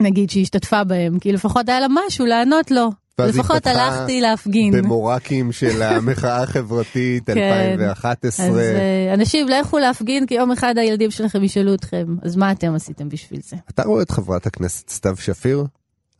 [0.00, 2.90] נגיד, שהיא השתתפה בהם, כי לפחות היה לה משהו לענות לו.
[3.18, 4.72] לפחות הלכתי להפגין.
[4.72, 7.30] במורקים של המחאה החברתית כן.
[7.30, 8.46] 2011.
[8.46, 12.74] אז אה, אנשים, לכו להפגין, כי יום אחד הילדים שלכם ישאלו אתכם, אז מה אתם
[12.74, 13.56] עשיתם בשביל זה?
[13.70, 15.64] אתה רואה את חברת הכנסת סתיו שפיר?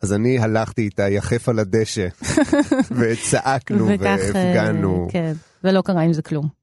[0.02, 2.06] אז אני הלכתי איתה יחף על הדשא,
[2.98, 5.08] וצעקנו אה, והפגנו.
[5.10, 5.32] כן,
[5.64, 6.61] ולא קרה עם זה כלום.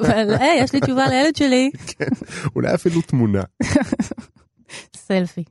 [0.00, 2.08] אבל היי, יש לי תשובה לילד שלי, כן,
[2.56, 3.42] אולי אפילו תמונה.
[4.96, 5.44] סלפי.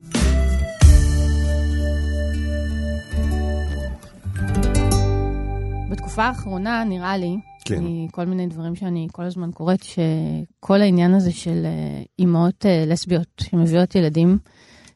[5.90, 7.78] בתקופה האחרונה נראה לי, כן.
[7.80, 13.28] מכל מיני דברים שאני כל הזמן קוראת, שכל העניין הזה של אה, אימהות אה, לסביות
[13.40, 14.38] שמביאות ילדים,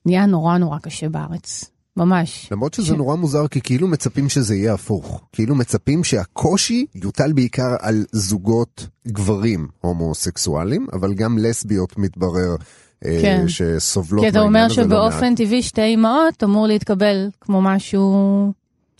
[0.07, 1.71] נהיה נורא נורא קשה בארץ.
[1.99, 2.49] ממש.
[2.53, 5.21] למרות שזה ש- נורא מוזר, כי כאילו מצפים שזה יהיה הפוך.
[5.33, 12.57] כאילו מצפים שהקושי יוטל בעיקר על זוגות גברים הומוסקסואלים, אבל גם לסביות מתברר
[13.05, 13.45] אה, כן.
[13.49, 15.11] שסובלות כי אתה אומר מהעניין הזה לא.
[15.11, 18.53] שבאופן טבעי שתי אימהות אמור להתקבל כמו משהו...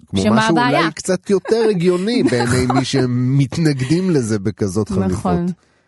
[0.07, 0.81] כמו שמה משהו הבעיה?
[0.81, 5.13] אולי קצת יותר הגיוני בעיני מי שמתנגדים לזה בכזאת חריפות.
[5.13, 5.47] נכון.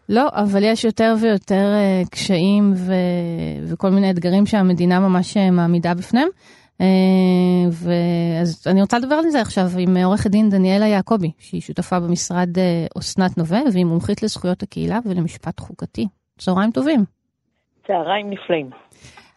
[0.09, 2.93] לא, אבל יש יותר ויותר אה, קשיים ו...
[3.69, 6.29] וכל מיני אתגרים שהמדינה ממש אה, מעמידה בפניהם.
[6.81, 6.87] אה,
[7.71, 12.59] ואז אני רוצה לדבר על זה עכשיו עם עורכת דין דניאלה יעקבי, שהיא שותפה במשרד
[12.59, 16.07] אה, אסנת נווה, והיא מומחית לזכויות הקהילה ולמשפט חוקתי.
[16.39, 17.05] צהריים טובים.
[17.87, 18.71] צהריים נפלאים.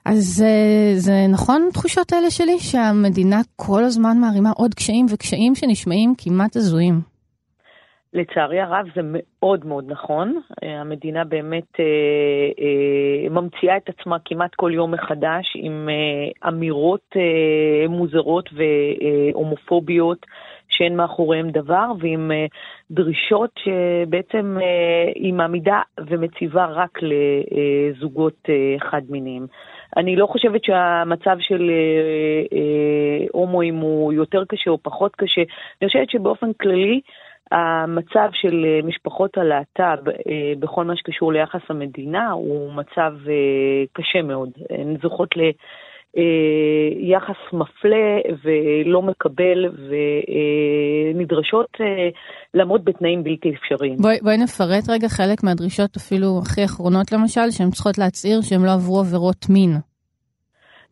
[0.06, 6.14] אז אה, זה נכון תחושות האלה שלי, שהמדינה כל הזמן מערימה עוד קשיים וקשיים שנשמעים
[6.18, 7.13] כמעט הזויים.
[8.14, 10.42] לצערי הרב זה מאוד מאוד נכון.
[10.64, 11.86] אה, המדינה באמת אה,
[12.60, 20.26] אה, ממציאה את עצמה כמעט כל יום מחדש עם אה, אמירות אה, מוזרות והומופוביות
[20.70, 22.46] שאין מאחוריהן דבר, ועם אה,
[22.92, 29.48] דרישות שבעצם אה, היא מעמידה ומציבה רק לזוגות אה, חד-מיניים.
[29.98, 35.42] אני לא חושבת שהמצב של אה, אה, הומואים הוא יותר קשה או פחות קשה.
[35.82, 37.02] אני חושבת שבאופן כללי,
[37.54, 44.22] המצב של אה, משפחות הלהט"ב אה, בכל מה שקשור ליחס המדינה הוא מצב אה, קשה
[44.22, 44.50] מאוד.
[44.70, 45.30] הן זוכות
[46.18, 46.24] אה,
[47.00, 49.66] יחס מפלה ולא מקבל
[51.16, 51.78] ונדרשות
[52.54, 53.98] לעמוד בתנאים בלתי אפשריים.
[53.98, 58.72] בואי, בואי נפרט רגע חלק מהדרישות אפילו הכי אחרונות למשל, שהן צריכות להצהיר שהן לא
[58.74, 59.93] עברו עבירות מין.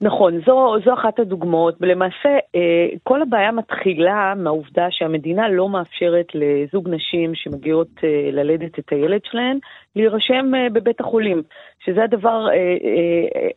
[0.01, 6.89] נכון, זו, זו אחת הדוגמאות, ולמעשה אה, כל הבעיה מתחילה מהעובדה שהמדינה לא מאפשרת לזוג
[6.89, 9.57] נשים שמגיעות אה, ללדת את הילד שלהן
[9.95, 11.41] להירשם אה, בבית החולים,
[11.85, 12.47] שזה הדבר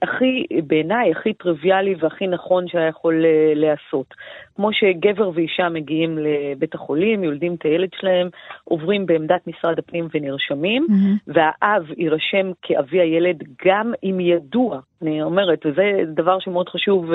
[0.02, 4.14] הכי, בעיניי, הכי טריוויאלי והכי נכון שהיה יכול להיעשות.
[4.56, 8.28] כמו שגבר ואישה מגיעים לבית החולים, יולדים את הילד שלהם,
[8.64, 11.32] עוברים בעמדת משרד הפנים ונרשמים, mm-hmm.
[11.34, 17.10] והאב יירשם כאבי הילד גם אם ידוע, אני אומרת, וזה דבר שמאוד חשוב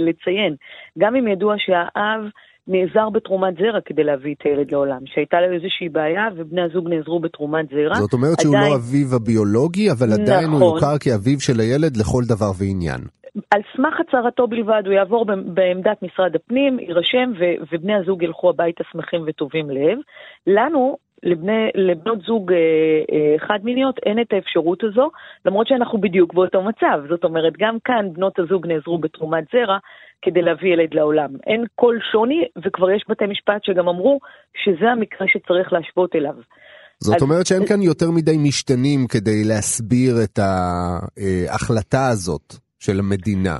[0.00, 0.54] לציין,
[0.98, 2.24] גם אם ידוע שהאב
[2.68, 7.20] נעזר בתרומת זרע כדי להביא את הילד לעולם, שהייתה לו איזושהי בעיה ובני הזוג נעזרו
[7.20, 7.94] בתרומת זרע.
[7.94, 8.70] זאת אומרת שהוא עדיין...
[8.70, 10.20] לא אביו הביולוגי, אבל נכון.
[10.22, 10.76] עדיין הוא נכון.
[10.76, 13.00] יוכר כאביו של הילד לכל דבר ועניין.
[13.50, 18.84] על סמך הצהרתו בלבד הוא יעבור בעמדת משרד הפנים, יירשם ו- ובני הזוג ילכו הביתה
[18.92, 19.98] שמחים וטובים לב.
[20.46, 22.58] לנו, לבני, לבנות זוג אה,
[23.12, 25.10] אה, חד מיניות אין את האפשרות הזו,
[25.44, 27.00] למרות שאנחנו בדיוק באותו מצב.
[27.08, 29.78] זאת אומרת, גם כאן בנות הזוג נעזרו בתרומת זרע
[30.22, 31.30] כדי להביא ילד לעולם.
[31.46, 34.18] אין כל שוני, וכבר יש בתי משפט שגם אמרו
[34.64, 36.34] שזה המקרה שצריך להשוות אליו.
[36.98, 37.22] זאת אז...
[37.22, 42.54] אומרת שאין כאן יותר מדי משתנים כדי להסביר את ההחלטה הזאת.
[42.84, 43.56] של המדינה.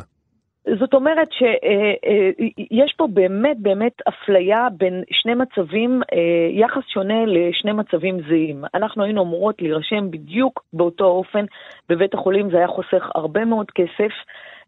[0.80, 6.18] זאת אומרת שיש אה, פה באמת באמת אפליה בין שני מצבים, אה,
[6.50, 8.64] יחס שונה לשני מצבים זהים.
[8.74, 11.44] אנחנו היינו אמורות להירשם בדיוק באותו אופן
[11.88, 14.12] בבית החולים, זה היה חוסך הרבה מאוד כסף.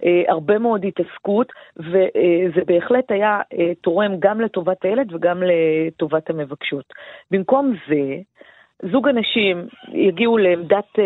[0.04, 3.40] אה, הרבה מאוד התעסקות, וזה בהחלט היה
[3.80, 6.92] תורם גם לטובת הילד וגם לטובת המבקשות.
[7.30, 8.16] במקום זה,
[8.92, 10.98] זוג אנשים יגיעו לעמדת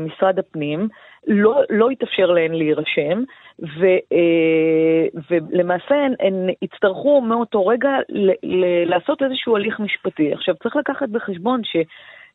[0.00, 0.88] משרד הפנים,
[1.26, 3.22] לא, לא יתאפשר להן להירשם,
[3.60, 10.32] ו, אה, ולמעשה הן, הן יצטרכו מאותו רגע ל, ל, לעשות איזשהו הליך משפטי.
[10.32, 11.60] עכשיו, צריך לקחת בחשבון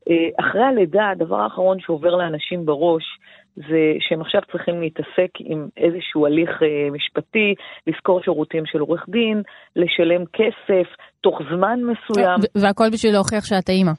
[0.06, 3.04] שאחרי הלידה, הדבר האחרון שעובר לאנשים בראש,
[3.56, 7.56] זה שהם עכשיו צריכים להתעסק עם איזשהו הליך אה, משפטי,
[7.88, 9.42] לשכור שירותים של עורך דין,
[9.76, 10.88] לשלם כסף
[11.22, 12.40] תוך זמן מסוים.
[12.56, 13.92] והכל בשביל להוכיח שאת האימא.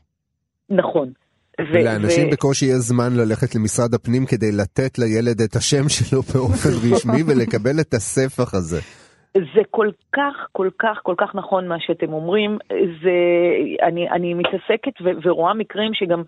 [0.70, 1.12] נכון.
[1.72, 2.30] ולאנשים ו...
[2.30, 7.80] בקושי יש זמן ללכת למשרד הפנים כדי לתת לילד את השם שלו באופן רשמי ולקבל
[7.80, 8.80] את הספח הזה.
[9.34, 12.58] זה כל כך, כל כך, כל כך נכון מה שאתם אומרים.
[13.02, 13.16] זה,
[13.82, 16.22] אני, אני מתעסקת ו, ורואה מקרים שגם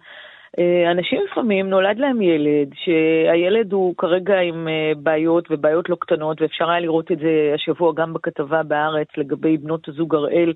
[0.59, 6.43] אה, אנשים לפעמים נולד להם ילד, שהילד הוא כרגע עם אה, בעיות ובעיות לא קטנות,
[6.43, 10.53] ואפשר היה לראות את זה השבוע גם בכתבה בארץ לגבי בנות הזוג הראל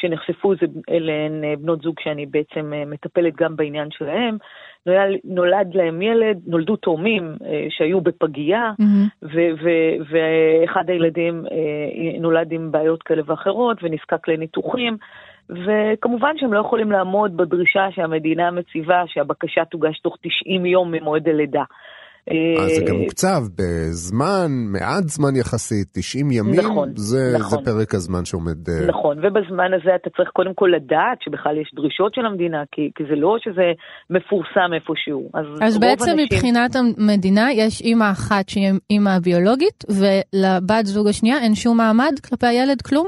[0.00, 0.52] שנחשפו,
[0.90, 4.38] אלה הן אה, בנות זוג שאני בעצם מטפלת גם בעניין שלהם.
[4.86, 7.36] נולד, נולד להם ילד, נולדו תאומים
[7.68, 9.26] שהיו בפגייה, mm-hmm.
[10.10, 11.44] ואחד הילדים
[12.20, 14.96] נולד עם בעיות כאלה ואחרות ונזקק לניתוחים.
[15.50, 21.62] וכמובן שהם לא יכולים לעמוד בדרישה שהמדינה מציבה שהבקשה תוגש תוך 90 יום ממועד הלידה.
[22.30, 27.64] אז זה גם מוקצב בזמן, מעט זמן יחסית, 90 ימים, נכון, זה, נכון.
[27.64, 28.68] זה פרק הזמן שעומד...
[28.68, 32.90] אה, נכון, ובזמן הזה אתה צריך קודם כל לדעת שבכלל יש דרישות של המדינה, כי,
[32.94, 33.72] כי זה לא שזה
[34.10, 35.30] מפורסם איפשהו.
[35.34, 36.26] אז, אז בעצם אנשים...
[36.36, 42.46] מבחינת המדינה יש אימא אחת שהיא אימא ביולוגית, ולבת זוג השנייה אין שום מעמד כלפי
[42.46, 43.06] הילד, כלום?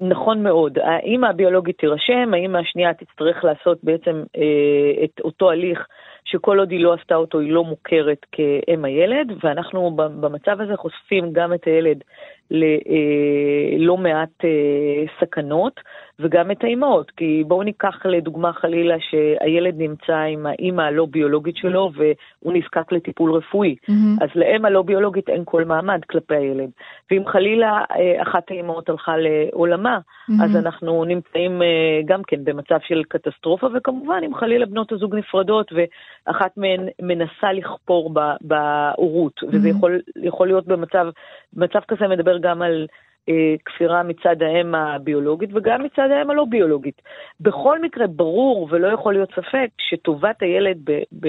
[0.00, 0.78] נכון מאוד.
[0.78, 5.78] האימא הביולוגית תירשם, האימא השנייה תצטרך לעשות בעצם אה, את אותו הליך
[6.26, 11.32] שכל עוד היא לא עשתה אותו היא לא מוכרת כאם הילד, ואנחנו במצב הזה חושפים
[11.32, 12.04] גם את הילד
[12.50, 15.80] ללא אה, מעט אה, סכנות.
[16.20, 21.90] וגם את האימהות, כי בואו ניקח לדוגמה חלילה שהילד נמצא עם האימא הלא ביולוגית שלו
[21.94, 24.24] והוא נזקק לטיפול רפואי, mm-hmm.
[24.24, 26.70] אז לאם הלא ביולוגית אין כל מעמד כלפי הילד.
[27.10, 30.44] ואם חלילה אה, אחת האימהות הלכה לעולמה, mm-hmm.
[30.44, 35.72] אז אנחנו נמצאים אה, גם כן במצב של קטסטרופה, וכמובן אם חלילה בנות הזוג נפרדות
[35.72, 39.48] ואחת מהן מנסה לכפור בהורות, mm-hmm.
[39.52, 41.06] וזה יכול, יכול להיות במצב,
[41.52, 42.86] במצב כזה מדבר גם על...
[43.28, 47.02] אה, כפירה מצד האם הביולוגית וגם מצד האם הלא ביולוגית.
[47.40, 51.28] בכל מקרה, ברור ולא יכול להיות ספק שטובת הילד ב, ב,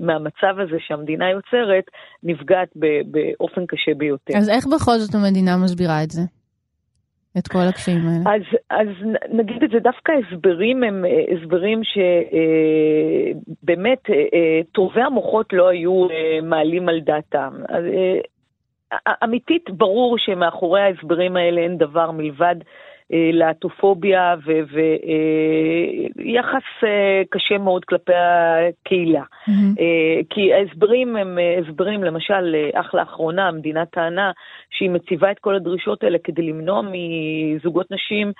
[0.00, 1.84] מהמצב הזה שהמדינה יוצרת
[2.22, 4.38] נפגעת ב, באופן קשה ביותר.
[4.38, 6.22] אז איך בכל זאת המדינה מסבירה את זה?
[7.38, 8.36] את כל הקשיים האלה.
[8.36, 8.88] אז, אז
[9.32, 11.80] נגיד את זה, דווקא הסברים הם אה, הסברים
[13.62, 16.06] שבאמת אה, טובי המוחות לא היו
[16.42, 17.52] מעלים על דעתם.
[19.24, 22.56] אמיתית ברור שמאחורי ההסברים האלה אין דבר מלבד
[23.12, 24.34] להטופוביה
[26.16, 26.62] ויחס
[27.30, 29.22] קשה מאוד כלפי הקהילה.
[29.22, 29.82] Mm-hmm.
[30.30, 34.30] כי ההסברים הם הסברים, למשל, אך לאחרונה המדינה טענה
[34.70, 38.32] שהיא מציבה את כל הדרישות האלה כדי למנוע מזוגות נשים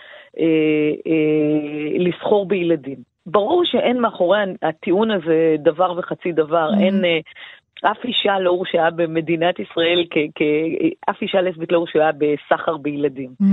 [1.98, 2.96] לסחור בילדים.
[3.26, 6.82] ברור שאין מאחורי הטיעון הזה דבר וחצי דבר, mm-hmm.
[6.82, 7.04] אין...
[7.84, 10.04] אף אישה לא הורשעה במדינת ישראל,
[11.10, 13.30] אף אישה לסבית לא הורשעה בסחר בילדים.
[13.42, 13.44] Mm.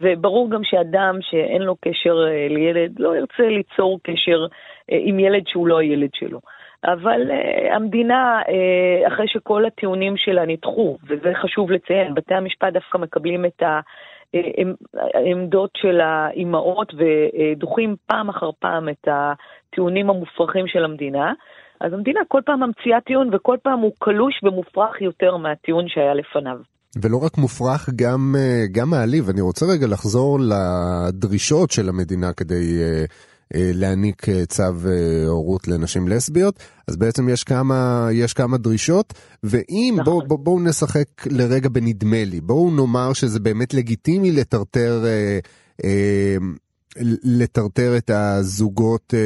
[0.00, 4.46] וברור גם שאדם שאין לו קשר אה, לילד, לא ירצה ליצור קשר
[4.92, 6.40] אה, עם ילד שהוא לא הילד שלו.
[6.84, 12.98] אבל uh, המדינה, uh, אחרי שכל הטיעונים שלה נדחו, וזה חשוב לציין, בתי המשפט דווקא
[12.98, 13.62] מקבלים את
[15.14, 21.32] העמדות של האימהות ודוחים פעם אחר פעם את הטיעונים המופרכים של המדינה.
[21.80, 26.56] אז המדינה כל פעם ממציאה טיעון, וכל פעם הוא קלוש ומופרך יותר מהטיעון שהיה לפניו.
[27.02, 29.28] ולא רק מופרך, גם, אה, גם מעליב.
[29.28, 34.62] אני רוצה רגע לחזור לדרישות של המדינה כדי uh, uh, להעניק צו
[35.28, 36.58] הורות לנשים לסביות.
[36.88, 40.04] אז בעצם יש כמה, יש כמה דרישות, ואם, נכון.
[40.04, 45.04] בואו בוא, בוא נשחק לרגע בנדמה לי, בואו נאמר שזה באמת לגיטימי לטרטר...
[45.04, 46.65] Uh, uh,
[47.24, 49.20] לטרטר את הזוגות אה,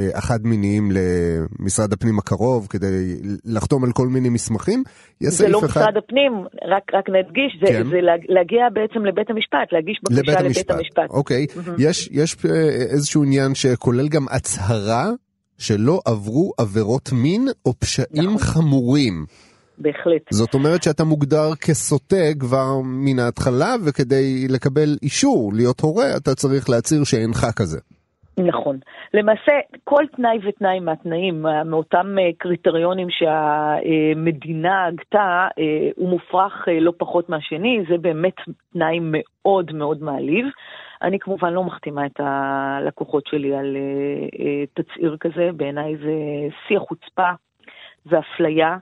[0.00, 4.82] אה, החד-מיניים למשרד הפנים הקרוב כדי לחתום על כל מיני מסמכים.
[5.20, 5.80] זה לא אחד...
[5.80, 6.32] משרד הפנים,
[6.74, 7.88] רק, רק נדגיש, זה, כן.
[7.90, 7.96] זה
[8.28, 10.70] להגיע בעצם לבית המשפט, להגיש בקשה לבית המשפט.
[10.70, 11.10] לבית המשפט.
[11.10, 11.70] אוקיי, mm-hmm.
[11.78, 12.50] יש, יש אה,
[12.92, 15.10] איזשהו עניין שכולל גם הצהרה
[15.58, 18.38] שלא עברו עבירות מין או פשעים נכון.
[18.38, 19.26] חמורים.
[19.78, 20.22] בהחלט.
[20.30, 26.70] זאת אומרת שאתה מוגדר כסוטה כבר מן ההתחלה, וכדי לקבל אישור להיות הורה, אתה צריך
[26.70, 27.78] להצהיר שאינך כזה.
[28.38, 28.78] נכון.
[29.14, 29.52] למעשה,
[29.84, 37.28] כל תנאי ותנאי מהתנאים, מאותם אה, קריטריונים שהמדינה הגתה, אה, הוא מופרך אה, לא פחות
[37.28, 38.34] מהשני, זה באמת
[38.72, 40.46] תנאי מאוד מאוד מעליב.
[41.02, 43.76] אני כמובן לא מחתימה את הלקוחות שלי על
[44.74, 46.12] תצהיר כזה, בעיניי זה
[46.68, 47.30] שיא החוצפה
[48.06, 48.68] ואפליה.
[48.68, 48.76] אה,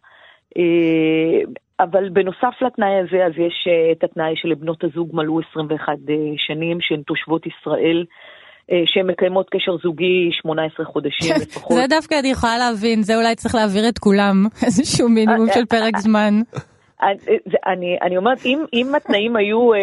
[1.81, 6.79] אבל בנוסף לתנאי הזה, אז יש אה, את התנאי שלבנות הזוג מלאו 21 אה, שנים,
[6.81, 8.05] שהן תושבות ישראל.
[8.87, 11.77] שהן מקיימות קשר זוגי 18 חודשים לפחות.
[11.77, 15.97] זה דווקא אני יכולה להבין, זה אולי צריך להעביר את כולם, איזשהו מינימום של פרק
[15.97, 16.35] זמן.
[17.67, 19.77] אני, אני אומרת, אם, אם התנאים היו uh,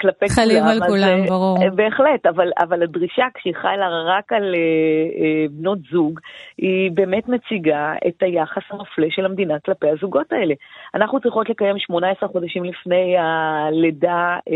[0.00, 1.58] כלפי כולם, חלים על כולם, uh, ברור.
[1.58, 6.20] Uh, בהחלט, אבל, אבל הדרישה כשהיא חלה רק על uh, uh, בנות זוג,
[6.58, 10.54] היא באמת מציגה את היחס המפלה של המדינה כלפי הזוגות האלה.
[10.94, 14.52] אנחנו צריכות לקיים 18 חודשים לפני הלידה uh,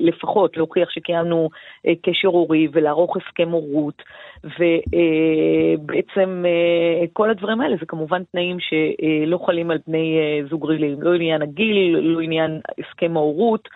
[0.00, 1.48] לפחות, להוכיח שקיימנו
[1.86, 4.02] uh, קשר הורי ולערוך הסכם הורות,
[4.44, 11.02] ובעצם uh, כל הדברים האלה זה כמובן תנאים שלא חלים על בני uh, זוג רגילים,
[11.02, 13.68] לא עניין הגיל, לא עניין הסכם ההורות,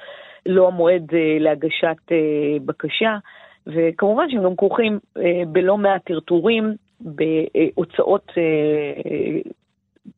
[0.46, 3.18] לא המועד אה, להגשת אה, בקשה,
[3.66, 8.32] וכמובן שהם גם כרוכים אה, בלא מעט טרטורים, בהוצאות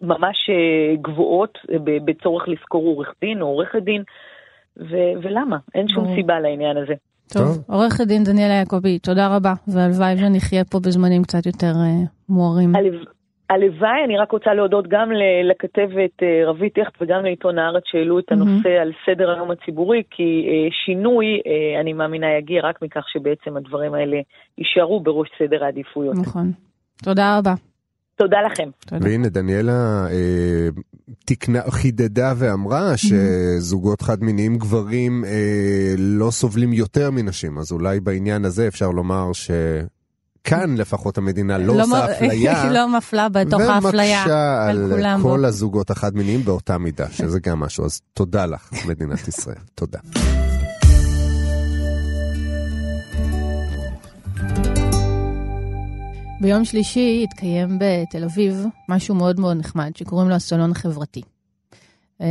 [0.00, 0.50] ממש
[1.02, 4.02] גבוהות, בצורך לשכור עורך דין או עורכת דין,
[4.76, 5.56] ו- ולמה?
[5.74, 6.94] אין שום סיבה לעניין הזה.
[7.32, 11.72] טוב, עורכת דין דניאלה יעקבי, תודה רבה, והלוואי ונחיה פה בזמנים קצת יותר
[12.28, 12.72] מוארים.
[13.50, 15.10] הלוואי, אני רק רוצה להודות גם
[15.44, 18.82] לכתבת אה, רבית הכט וגם לעיתון הארץ שהעלו את הנושא mm-hmm.
[18.82, 21.26] על סדר היום הציבורי, כי אה, שינוי,
[21.80, 24.16] אני מאמינה, יגיע רק מכך שבעצם הדברים האלה
[24.58, 26.14] יישארו בראש סדר העדיפויות.
[26.16, 26.52] נכון.
[27.04, 27.54] תודה רבה.
[28.16, 28.68] תודה לכם.
[29.00, 30.68] והנה, דניאלה אה,
[31.24, 32.92] תקנה, חידדה ואמרה.
[32.96, 39.50] שזוגות חד-מיניים גברים אה, לא סובלים יותר מנשים, אז אולי בעניין הזה אפשר לומר ש...
[40.44, 42.62] כאן לפחות המדינה לא, לא עושה אפליה.
[42.62, 44.22] היא לא מפלה בתוך האפליה
[44.68, 44.94] על כולם.
[44.94, 47.84] ומקשה על כל הזוגות החד-מיניים באותה מידה, שזה גם משהו.
[47.84, 49.58] אז תודה לך, מדינת ישראל.
[49.74, 49.98] תודה.
[56.44, 61.22] ביום שלישי התקיים בתל אביב משהו מאוד מאוד נחמד, שקוראים לו הסלון החברתי.
[62.20, 62.26] אה,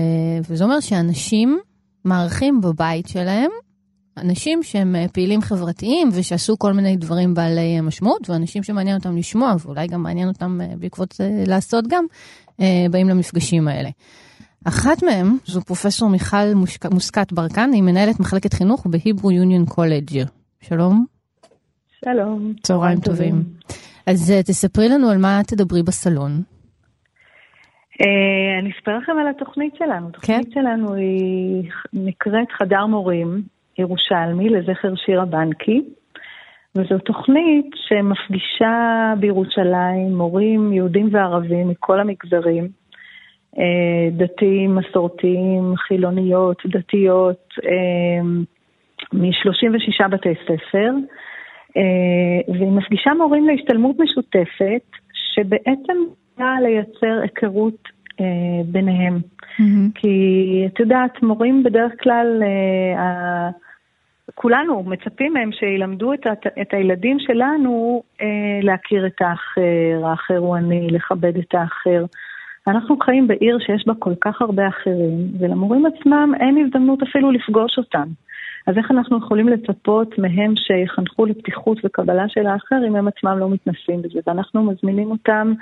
[0.49, 1.59] וזה אומר שאנשים
[2.05, 3.51] מארחים בבית שלהם
[4.17, 9.17] אנשים שהם אה, פעילים חברתיים ושעשו כל מיני דברים בעלי אה, משמעות, ואנשים שמעניין אותם
[9.17, 12.05] לשמוע, ואולי גם מעניין אותם בעקבות זה לעשות גם,
[12.91, 13.89] באים למפגשים האלה.
[14.65, 16.53] אחת מהם זו פרופסור מיכל
[16.91, 20.23] מוסקת ברקן, היא מנהלת מחלקת חינוך בהיברו יוניון קולג'.
[20.61, 21.05] שלום.
[22.05, 22.53] שלום.
[22.63, 23.43] צהריים טובים.
[24.07, 26.31] אז תספרי לנו על מה תדברי בסלון.
[28.59, 30.07] אני אספר לכם על התוכנית שלנו.
[30.07, 30.51] התוכנית כן?
[30.51, 33.43] שלנו היא נקראת חדר מורים.
[33.77, 35.81] ירושלמי לזכר שירה בנקי,
[36.75, 42.67] וזו תוכנית שמפגישה בירושלים מורים יהודים וערבים מכל המגזרים,
[43.59, 48.23] אה, דתיים, מסורתיים, חילוניות, דתיות, אה,
[49.13, 50.91] מ-36 בתי ספר,
[52.47, 54.85] והיא מפגישה מורים להשתלמות משותפת,
[55.33, 55.97] שבעצם
[56.37, 57.89] באה לייצר היכרות
[58.65, 59.17] ביניהם.
[59.17, 59.91] Mm-hmm.
[59.95, 62.43] כי את יודעת, מורים בדרך כלל,
[62.97, 63.49] אה,
[64.35, 66.27] כולנו מצפים מהם שילמדו את,
[66.61, 68.25] את הילדים שלנו אה,
[68.61, 72.05] להכיר את האחר, האחר הוא אני, לכבד את האחר.
[72.67, 77.77] אנחנו חיים בעיר שיש בה כל כך הרבה אחרים, ולמורים עצמם אין הזדמנות אפילו לפגוש
[77.77, 78.07] אותם.
[78.67, 83.49] אז איך אנחנו יכולים לצפות מהם שיחנכו לפתיחות וקבלה של האחר אם הם עצמם לא
[83.49, 84.19] מתנסים בזה?
[84.27, 85.53] ואנחנו מזמינים אותם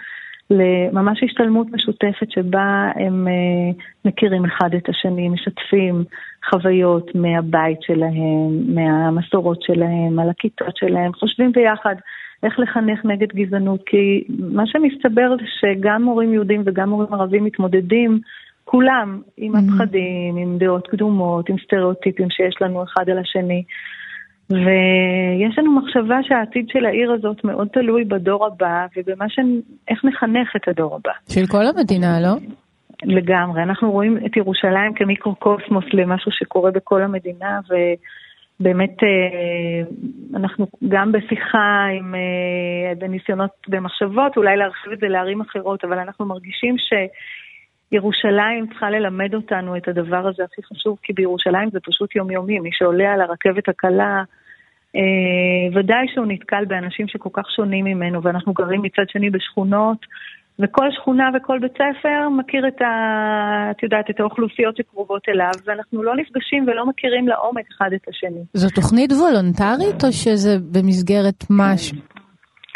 [0.50, 6.04] לממש השתלמות משותפת שבה הם uh, מכירים אחד את השני, משתפים
[6.50, 11.96] חוויות מהבית שלהם, מהמסורות שלהם, על הכיתות שלהם, חושבים ביחד
[12.44, 18.20] איך לחנך נגד גזענות, כי מה שמסתבר זה שגם מורים יהודים וגם מורים ערבים מתמודדים
[18.66, 23.64] כולם עם הפחדים, עם דעות קדומות, עם סטריאוטיפים שיש לנו אחד על השני.
[24.50, 29.40] ויש לנו מחשבה שהעתיד של העיר הזאת מאוד תלוי בדור הבא ובמה ש...
[29.88, 31.12] איך נחנך את הדור הבא.
[31.30, 32.36] של כל המדינה, לא?
[33.04, 33.64] לגמרי.
[33.64, 39.82] אנחנו רואים את ירושלים כמיקרוקוסמוס למשהו שקורה בכל המדינה, ובאמת אה,
[40.36, 46.26] אנחנו גם בשיחה עם, אה, בניסיונות, במחשבות, אולי להרחיב את זה לערים אחרות, אבל אנחנו
[46.26, 46.94] מרגישים ש...
[47.92, 52.60] ירושלים צריכה ללמד אותנו את הדבר הזה הכי חשוב, כי בירושלים זה פשוט יומיומי.
[52.60, 54.24] מי שעולה על הרכבת הקלה,
[54.96, 59.98] אה, ודאי שהוא נתקל באנשים שכל כך שונים ממנו, ואנחנו גרים מצד שני בשכונות,
[60.60, 62.88] וכל שכונה וכל בית ספר מכיר את ה...
[63.72, 68.44] את יודעת, את האוכלוסיות שקרובות אליו, ואנחנו לא נפגשים ולא מכירים לעומק אחד את השני.
[68.54, 71.98] זו תוכנית וולונטרית, או שזה במסגרת משהו?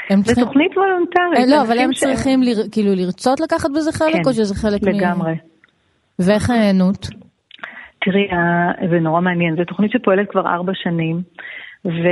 [0.09, 0.43] זו צריכים...
[0.45, 1.37] תוכנית וולונטרית.
[1.37, 2.47] אה, לא, אבל הם צריכים ש...
[2.47, 2.63] לר...
[2.71, 4.97] כאילו לרצות לקחת בזה חלק, כן, או שזה חלק לגמרי.
[4.97, 4.99] מ...
[4.99, 5.33] לגמרי.
[6.19, 7.07] ואיך ההיענות?
[8.01, 8.27] תראי,
[8.89, 11.21] זה נורא מעניין, זו תוכנית שפועלת כבר ארבע שנים.
[11.85, 12.07] ו...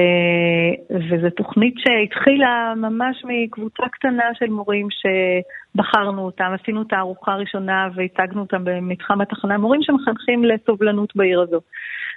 [1.09, 8.41] וזו תוכנית שהתחילה ממש מקבוצה קטנה של מורים שבחרנו אותם, עשינו את הארוחה הראשונה והצגנו
[8.41, 11.61] אותם במתחם התחנה, מורים שמחנכים לסובלנות בעיר הזו.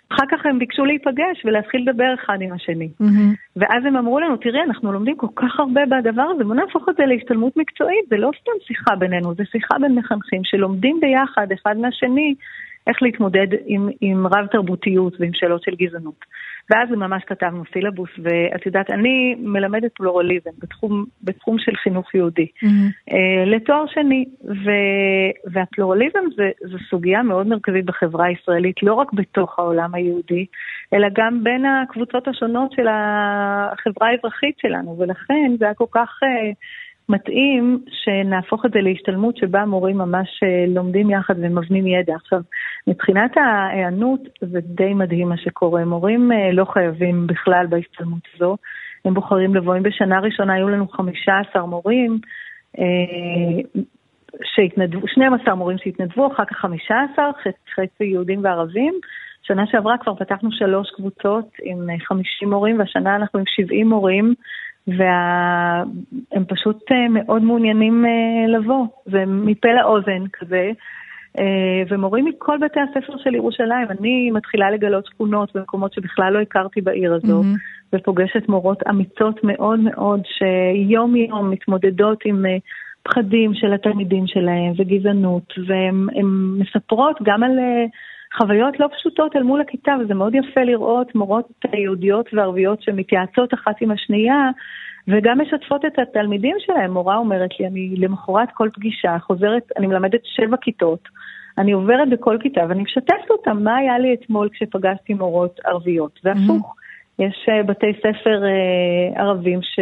[0.09, 2.89] אחר כך הם ביקשו להיפגש ולהתחיל לדבר אחד עם השני.
[3.03, 3.37] Mm-hmm.
[3.57, 6.97] ואז הם אמרו לנו, תראי, אנחנו לומדים כל כך הרבה בדבר הזה, בוא נהפוך את
[6.97, 11.77] זה להשתלמות מקצועית, זה לא סתם שיחה בינינו, זה שיחה בין מחנכים שלומדים ביחד אחד
[11.77, 12.35] מהשני
[12.87, 16.25] איך להתמודד עם, עם רב תרבותיות ועם שאלות של גזענות.
[16.71, 23.11] ואז ממש כתבנו סילבוס, ואת יודעת, אני מלמדת פלורליזם בתחום, בתחום של חינוך יהודי, mm-hmm.
[23.11, 24.71] uh, לתואר שני, ו,
[25.53, 30.47] והפלורליזם זה, זה סוגיה מאוד מרכזית בחברה הישראלית, לא רק בתוך העולם היהודי,
[30.95, 36.11] אלא גם בין הקבוצות השונות של החברה האזרחית שלנו, ולכן זה היה כל כך...
[36.23, 42.15] Uh, מתאים שנהפוך את זה להשתלמות שבה מורים ממש אה, לומדים יחד ומבנים ידע.
[42.15, 42.41] עכשיו,
[42.87, 45.85] מבחינת ההיענות זה די מדהים מה שקורה.
[45.85, 48.57] מורים אה, לא חייבים בכלל בהשתלמות הזו.
[49.05, 49.77] הם בוחרים לבוא.
[49.77, 52.19] אם בשנה ראשונה היו לנו 15 מורים,
[52.79, 53.83] אה,
[54.45, 57.31] שהתנדבו, 12 מורים שהתנדבו, אחר כך 15,
[57.75, 58.95] חצי יהודים וערבים.
[59.43, 64.35] שנה שעברה כבר פתחנו שלוש קבוצות עם 50 מורים, והשנה אנחנו עם 70 מורים.
[64.87, 70.71] והם פשוט אה, מאוד מעוניינים אה, לבוא, זה מפה לאוזן כזה.
[71.39, 76.81] אה, ומורים מכל בתי הספר של ירושלים, אני מתחילה לגלות שכונות במקומות שבכלל לא הכרתי
[76.81, 77.93] בעיר הזו, mm-hmm.
[77.93, 82.45] ופוגשת מורות אמיצות מאוד מאוד, שיום יום מתמודדות עם
[83.03, 86.07] פחדים של התלמידים שלהם וגזענות, והן
[86.59, 87.59] מספרות גם על
[88.39, 93.75] חוויות לא פשוטות אל מול הכיתה, וזה מאוד יפה לראות מורות יהודיות וערביות שמתייעצות אחת
[93.81, 94.51] עם השנייה,
[95.09, 96.91] וגם משתפות את התלמידים שלהם.
[96.91, 101.09] מורה אומרת לי, אני למחרת כל פגישה חוזרת, אני מלמדת שבע כיתות,
[101.59, 106.75] אני עוברת בכל כיתה ואני משתפת אותם מה היה לי אתמול כשפגשתי מורות ערביות, והפוך.
[106.75, 107.23] Mm-hmm.
[107.25, 109.81] יש uh, בתי ספר uh, ערבים ש...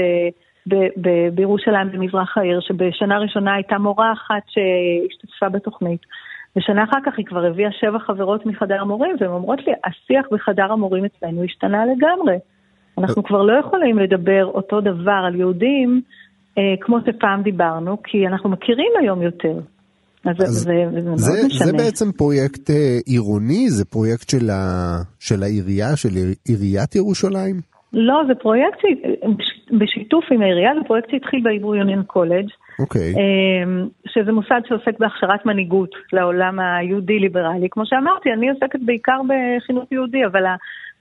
[1.35, 6.01] בירושלים, במזרח העיר, שבשנה ראשונה הייתה מורה אחת שהשתתפה בתוכנית.
[6.57, 10.73] ושנה אחר כך היא כבר הביאה שבע חברות מחדר המורים, והן אומרות לי, השיח בחדר
[10.73, 12.37] המורים אצלנו השתנה לגמרי.
[12.99, 16.03] אנחנו כבר לא יכולים לדבר אותו דבר על יהודים
[16.59, 19.61] אה, כמו שפעם דיברנו, כי אנחנו מכירים היום יותר.
[20.25, 23.71] אז, אז זה, זה, זה, זה, זה בעצם פרויקט אה, עירוני?
[23.71, 26.09] זה פרויקט של, ה, של העירייה, של
[26.49, 27.74] עיריית ירושלים?
[27.95, 28.79] לא, זה פרויקט
[29.71, 32.49] בשיתוף עם העירייה, זה פרויקט שהתחיל בעברו יוניון קולג'.
[32.79, 33.15] אוקיי.
[33.15, 37.69] אמ, שזה מוסד שעוסק בהכשרת מנהיגות לעולם היהודי-ליברלי.
[37.71, 40.45] כמו שאמרתי, אני עוסקת בעיקר בחינוך יהודי, אבל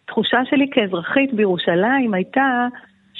[0.03, 2.67] התחושה שלי כאזרחית בירושלים הייתה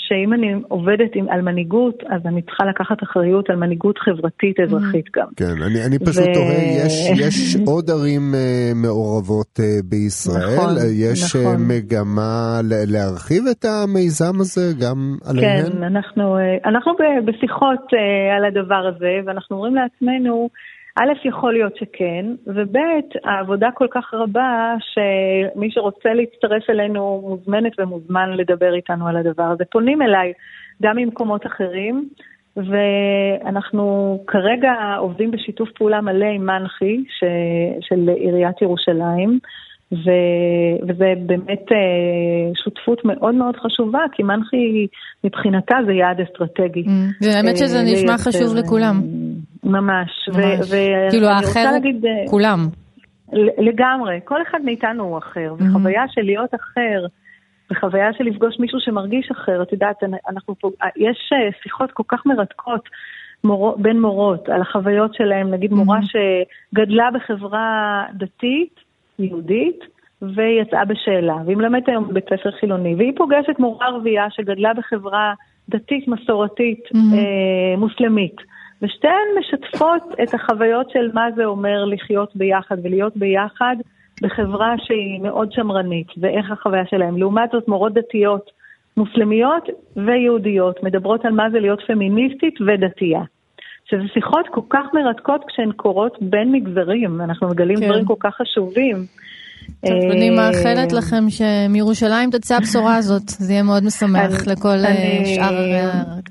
[0.08, 5.06] שאם אני עובדת עם, על מנהיגות, אז אני צריכה לקחת אחריות על מנהיגות חברתית אזרחית
[5.16, 5.28] גם.
[5.36, 6.34] כן, אני, אני פשוט ו...
[6.34, 8.38] תוהה, יש, יש עוד ערים uh,
[8.76, 11.56] מעורבות uh, בישראל, נכון, יש נכון.
[11.56, 14.98] Uh, מגמה להרחיב את המיזם הזה גם
[15.30, 15.66] עליהן?
[15.66, 16.92] כן, אנחנו, uh, אנחנו
[17.26, 20.50] בשיחות uh, על הדבר הזה, ואנחנו אומרים לעצמנו,
[20.96, 22.78] א', יכול להיות שכן, וב',
[23.24, 29.64] העבודה כל כך רבה שמי שרוצה להצטרף אלינו מוזמנת ומוזמן לדבר איתנו על הדבר הזה.
[29.72, 30.34] פונים אליי
[30.84, 32.10] גם ממקומות אחרים,
[32.58, 37.24] ואנחנו כרגע עובדים בשיתוף פעולה מלא עם מנחי ש...
[37.82, 39.40] של עיריית ירושלים.
[39.92, 40.10] ו...
[40.88, 44.88] וזה באמת אה, שותפות מאוד מאוד חשובה, כי מנחי
[45.24, 46.84] מבחינתה זה יעד אסטרטגי.
[46.84, 47.26] Mm.
[47.36, 49.02] האמת שזה אה, נשמע חשוב לכולם.
[49.64, 50.30] ממש.
[51.10, 52.68] כאילו האחר הוא אה, כולם.
[53.58, 57.06] לגמרי, כל אחד מאיתנו הוא אחר, וחוויה של להיות אחר,
[57.72, 61.34] וחוויה של לפגוש מישהו שמרגיש אחר, את יודעת, אנחנו פה, יש
[61.64, 62.90] שיחות כל כך מרתקות.
[63.44, 68.80] מור, בין מורות, על החוויות שלהם, נגיד מורה שגדלה בחברה דתית,
[69.20, 69.80] יהודית,
[70.22, 75.34] ויצאה בשאלה, והיא מלמדת היום בבית ספר חילוני, והיא פוגשת מורה ערבייה שגדלה בחברה
[75.70, 77.16] דתית מסורתית mm-hmm.
[77.16, 78.36] אה, מוסלמית.
[78.84, 83.76] ושתיהן משתפות את החוויות של מה זה אומר לחיות ביחד ולהיות ביחד
[84.22, 87.18] בחברה שהיא מאוד שמרנית, ואיך החוויה שלהם.
[87.18, 88.52] לעומת זאת, מורות דתיות,
[88.98, 89.64] מוסלמיות
[89.96, 93.22] ויהודיות, מדברות על מה זה להיות פמיניסטית ודתייה.
[93.86, 97.86] שזה שיחות כל כך מרתקות כשהן קורות בין מגזרים, אנחנו מגלים כן.
[97.86, 99.06] דברים כל כך חשובים.
[99.88, 105.26] טוב, אני אה, מאחלת לכם שמירושלים תצא הבשורה הזאת, זה יהיה מאוד משמח לכל אה,
[105.26, 105.56] שאר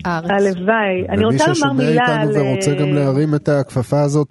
[0.04, 0.30] הארץ.
[0.30, 1.08] הלוואי.
[1.08, 2.28] אני רוצה לומר מילה על...
[2.28, 4.28] ומי ששומע איתנו ורוצה גם להרים את הכפפה הזאת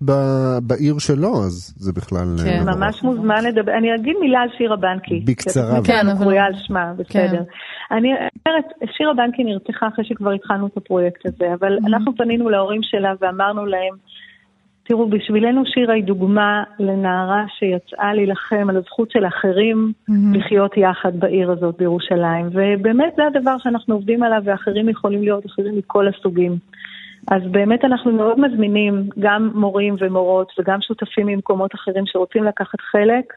[0.62, 2.36] בעיר שלו, אז זה בכלל...
[2.40, 3.72] אה, כן, ממש מוזמן לדבר.
[3.78, 5.20] אני אגיד מילה על שירה בנקי.
[5.26, 5.80] בקצרה.
[5.84, 6.24] כן, אבל...
[6.24, 7.28] קרויה על שמה, כן.
[7.28, 7.44] בסדר.
[7.92, 8.10] אני
[8.46, 8.66] אומרת,
[8.98, 11.88] שירה בנקי נרצחה אחרי שכבר התחלנו את הפרויקט הזה, אבל mm-hmm.
[11.88, 13.96] אנחנו פנינו להורים שלה ואמרנו להם,
[14.92, 20.38] תראו, בשבילנו שירה היא דוגמה לנערה שיצאה להילחם על הזכות של אחרים mm-hmm.
[20.38, 22.48] לחיות יחד בעיר הזאת בירושלים.
[22.52, 26.56] ובאמת זה הדבר שאנחנו עובדים עליו, ואחרים יכולים להיות אחרים מכל הסוגים.
[27.32, 33.34] אז באמת אנחנו מאוד מזמינים גם מורים ומורות וגם שותפים ממקומות אחרים שרוצים לקחת חלק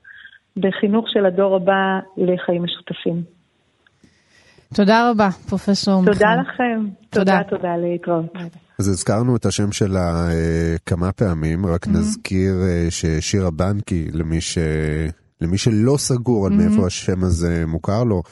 [0.57, 3.34] בחינוך של הדור הבא לחיים משותפים.
[4.75, 6.13] תודה רבה, פרופסור מיכל.
[6.13, 6.89] תודה לכם.
[7.11, 8.27] תודה, תודה, להתראות.
[8.79, 11.91] אז הזכרנו את השם שלה אה, כמה פעמים, רק mm-hmm.
[11.91, 14.59] נזכיר אה, ששירה בנקי, למי, ש...
[15.41, 16.57] למי שלא סגור על mm-hmm.
[16.57, 18.23] מאיפה השם הזה מוכר לו,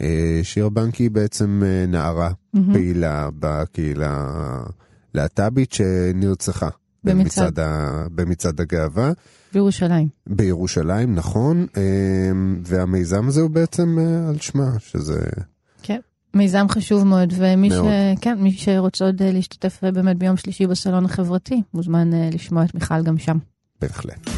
[0.00, 2.72] אה, שירה בנקי היא בעצם אה, נערה mm-hmm.
[2.72, 4.26] פעילה בקהילה
[5.14, 6.68] להט"בית שנרצחה.
[7.04, 8.04] במצעד, ה...
[8.10, 9.12] במצעד הגאווה.
[9.52, 10.08] בירושלים.
[10.26, 11.66] בירושלים, נכון.
[12.64, 15.18] והמיזם הזה הוא בעצם על שמה, שזה
[16.34, 17.74] מיזם חשוב מאוד, ומי ש...
[18.20, 22.64] כן, מי שרוצה עוד אה, להשתתף אה, באמת ביום שלישי בסלון החברתי, מוזמן אה, לשמוע
[22.64, 23.38] את מיכל גם שם.
[23.80, 24.30] בהחלט.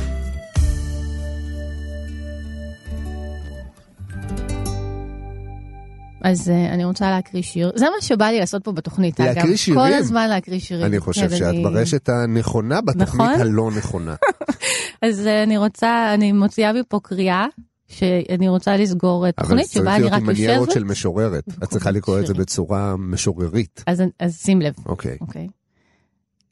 [6.22, 9.56] אז uh, אני רוצה להקריא שיר, זה מה שבא לי לעשות פה בתוכנית, להקריא אגב.
[9.56, 9.80] שירים?
[9.80, 10.86] כל הזמן להקריא שירים.
[10.86, 11.62] אני חושב כן, שאת אני...
[11.62, 13.40] ברשת הנכונה בתוכנית נכון?
[13.40, 14.14] הלא נכונה.
[15.02, 17.46] אז uh, אני רוצה, אני מוציאה מפה קריאה
[17.90, 20.22] שאני רוצה לסגור את תוכנית שבה אני רק יושבת.
[20.22, 21.44] אבל צריך להיות עם מניירות של משוררת.
[21.48, 23.84] את צריכה לקרוא את זה בצורה משוררית.
[23.86, 24.74] אז, אז שים לב.
[24.86, 25.12] אוקיי.
[25.12, 25.20] Okay.
[25.20, 25.48] אוקיי.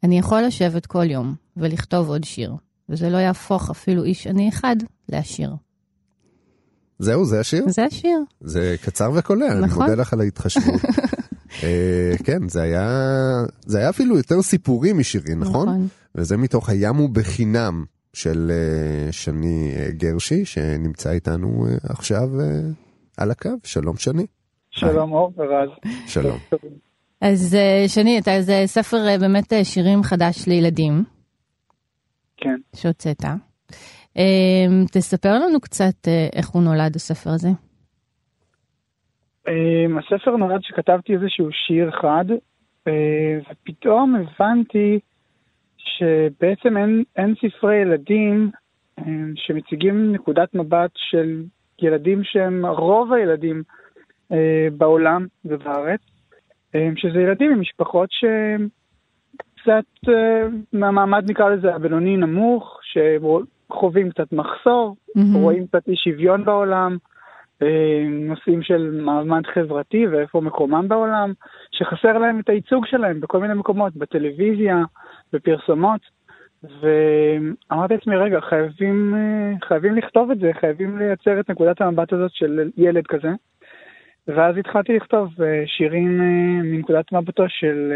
[0.03, 2.55] אני יכול לשבת כל יום ולכתוב עוד שיר,
[2.89, 4.76] וזה לא יהפוך אפילו איש אני אחד
[5.09, 5.55] לעשיר.
[6.99, 7.64] זהו, זה השיר?
[7.68, 8.18] זה השיר.
[8.41, 9.62] זה קצר וקולע, נכון.
[9.62, 10.80] אני מודה לך על ההתחשבות.
[11.62, 12.89] אה, כן, זה היה,
[13.66, 15.68] זה היה אפילו יותר סיפורים משירים, נכון?
[15.68, 15.89] נכון.
[16.14, 17.84] וזה מתוך הים הוא בחינם
[18.23, 22.29] של אה, שני אה, גרשי, שנמצא איתנו אה, עכשיו
[23.19, 23.51] על הקו.
[23.64, 24.27] שלום שני.
[24.71, 25.69] שלום אור ורז.
[26.07, 26.39] שלום.
[27.21, 27.57] אז
[27.87, 31.05] שני, אתה, זה ספר באמת שירים חדש לילדים.
[32.37, 32.57] כן.
[32.77, 33.23] שהוצאת.
[34.93, 37.49] תספר לנו קצת איך הוא נולד, הספר הזה.
[39.99, 42.25] הספר נולד שכתבתי איזשהו שיר אחד,
[42.81, 44.99] ופתאום הבנתי
[45.79, 48.51] שבעצם אין, אין ספרי ילדים
[48.99, 49.05] אה,
[49.35, 51.43] שמציגים נקודת מבט של
[51.83, 53.62] ילדים שהם רוב הילדים
[54.33, 56.01] אה, בעולם ובארץ,
[56.74, 60.11] אה, שזה ילדים ממשפחות שקצת
[60.72, 65.20] מהמעמד נקרא לזה הבינוני נמוך, שחווים קצת מחסור, mm-hmm.
[65.35, 66.97] רואים קצת אי שוויון בעולם,
[68.11, 71.33] נושאים של מעמד חברתי ואיפה מקומם בעולם,
[71.70, 74.83] שחסר להם את הייצוג שלהם בכל מיני מקומות, בטלוויזיה,
[75.33, 76.01] בפרסומות,
[76.62, 79.14] ואמרתי לעצמי, רגע, חייבים,
[79.68, 83.29] חייבים לכתוב את זה, חייבים לייצר את נקודת המבט הזאת של ילד כזה.
[84.29, 85.29] ואז התחלתי לכתוב
[85.66, 86.18] שירים
[86.62, 87.93] מנקודת מבטו של,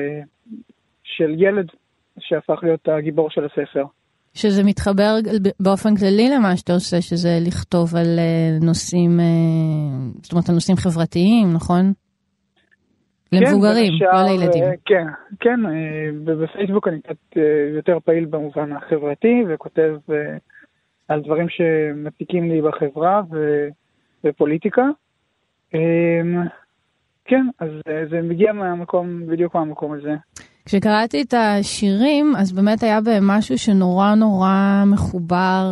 [1.04, 1.66] של ילד
[2.18, 3.84] שהפך להיות הגיבור של הספר.
[4.34, 5.14] שזה מתחבר
[5.60, 8.18] באופן כללי למה שאתה עושה, שזה לכתוב על
[8.62, 9.20] נושאים,
[10.22, 11.92] זאת אומרת, על נושאים חברתיים, נכון?
[13.32, 14.64] למבוגרים, כן, לא לילדים.
[14.86, 15.06] כן,
[15.40, 15.60] כן,
[16.24, 17.36] בפייסבוק אני קצת
[17.76, 19.94] יותר פעיל במובן החברתי, וכותב
[21.08, 23.22] על דברים שמפיקים לי בחברה
[24.24, 24.82] ופוליטיקה.
[27.24, 27.68] כן, אז
[28.10, 30.14] זה מגיע מהמקום, בדיוק מהמקום הזה.
[30.64, 35.64] כשקראתי את השירים, אז באמת היה בהם משהו שנורא נורא מחובר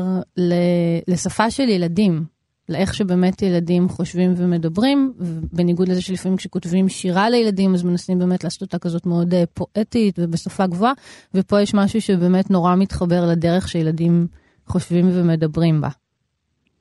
[1.08, 2.39] לשפה של ילדים.
[2.70, 5.12] לאיך שבאמת ילדים חושבים ומדברים,
[5.52, 10.18] בניגוד לזה שלפעמים כשכותבים שירה לילדים, אז מנסים באמת לעשות אותה כזאת מאוד אה, פואטית
[10.18, 10.92] ובשפה גבוהה,
[11.34, 14.26] ופה יש משהו שבאמת נורא מתחבר לדרך שילדים
[14.66, 15.88] חושבים ומדברים בה.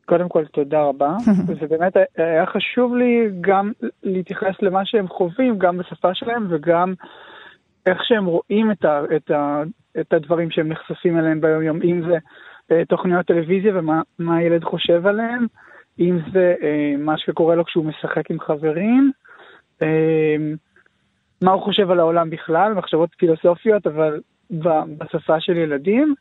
[0.05, 1.15] קודם כל, תודה רבה.
[1.59, 3.71] זה באמת היה חשוב לי גם
[4.03, 6.93] להתייחס למה שהם חווים, גם בשפה שלהם וגם
[7.85, 9.63] איך שהם רואים את, ה, את, ה,
[9.99, 12.17] את הדברים שהם נחשפים אליהם ביום-יום, אם זה
[12.71, 15.45] אה, תוכניות טלוויזיה ומה הילד חושב עליהם,
[15.99, 19.11] אם זה אה, מה שקורה לו כשהוא משחק עם חברים,
[19.81, 20.35] אה,
[21.41, 24.21] מה הוא חושב על העולם בכלל, מחשבות פילוסופיות, אבל
[24.97, 26.15] בשפה של ילדים,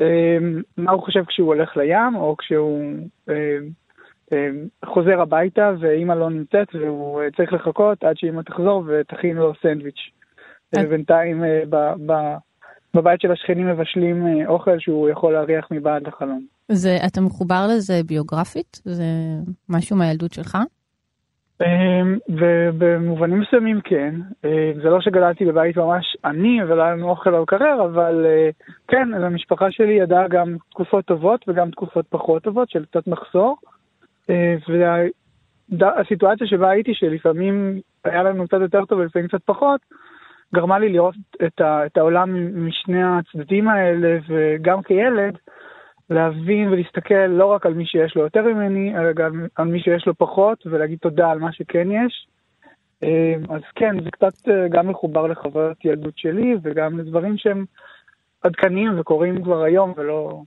[0.00, 0.38] אה,
[0.76, 2.94] מה הוא חושב כשהוא הולך לים, או כשהוא
[3.28, 3.58] אה,
[4.32, 4.48] אה,
[4.84, 10.10] חוזר הביתה ואימא לא נמצאת והוא אה, צריך לחכות עד שאימא תחזור ותכין לו סנדוויץ'.
[10.76, 10.86] אה.
[10.86, 11.62] בינתיים אה,
[12.94, 16.46] בבית של השכנים מבשלים אה, אוכל שהוא יכול להריח מבעד לחלום.
[16.72, 18.80] זה, אתה מחובר לזה ביוגרפית?
[18.84, 19.04] זה
[19.68, 20.58] משהו מהילדות שלך?
[22.28, 24.14] ובמובנים מסוימים כן.
[24.82, 28.26] זה לא שגדלתי בבית ממש עני ולא היה לנו אוכל על קרר, אבל
[28.88, 33.56] כן, המשפחה שלי ידעה גם תקופות טובות וגם תקופות פחות טובות של קצת מחסור.
[35.72, 39.80] והסיטואציה שבה הייתי, שלפעמים היה לנו קצת יותר טוב ולפעמים קצת פחות,
[40.54, 41.14] גרמה לי לראות
[41.86, 45.38] את העולם משני הצדדים האלה, וגם כילד,
[46.10, 50.06] להבין ולהסתכל לא רק על מי שיש לו יותר ממני, אלא גם על מי שיש
[50.06, 52.26] לו פחות, ולהגיד תודה על מה שכן יש.
[53.02, 57.64] אה, אז כן, זה קצת אה, גם מחובר לחוויות ילדות שלי, וגם לדברים שהם
[58.42, 60.42] עדכניים וקורים כבר היום, ולא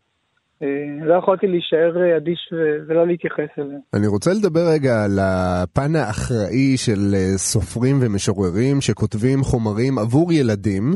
[0.62, 2.54] אה, לא יכולתי להישאר אדיש
[2.88, 3.80] ולא להתייחס אליהם.
[3.94, 10.94] אני רוצה לדבר רגע על הפן האחראי של אה, סופרים ומשוררים שכותבים חומרים עבור ילדים,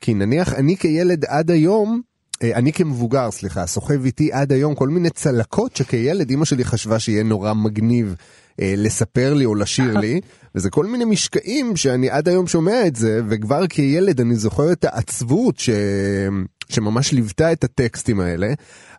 [0.00, 2.00] כי נניח אני כילד עד היום,
[2.42, 7.22] אני כמבוגר, סליחה, סוחב איתי עד היום כל מיני צלקות שכילד אמא שלי חשבה שיהיה
[7.22, 8.14] נורא מגניב
[8.58, 10.20] לספר לי או לשיר לי,
[10.54, 14.84] וזה כל מיני משקעים שאני עד היום שומע את זה, וכבר כילד אני זוכר את
[14.84, 15.70] העצבות ש...
[16.68, 18.52] שממש ליוותה את הטקסטים האלה.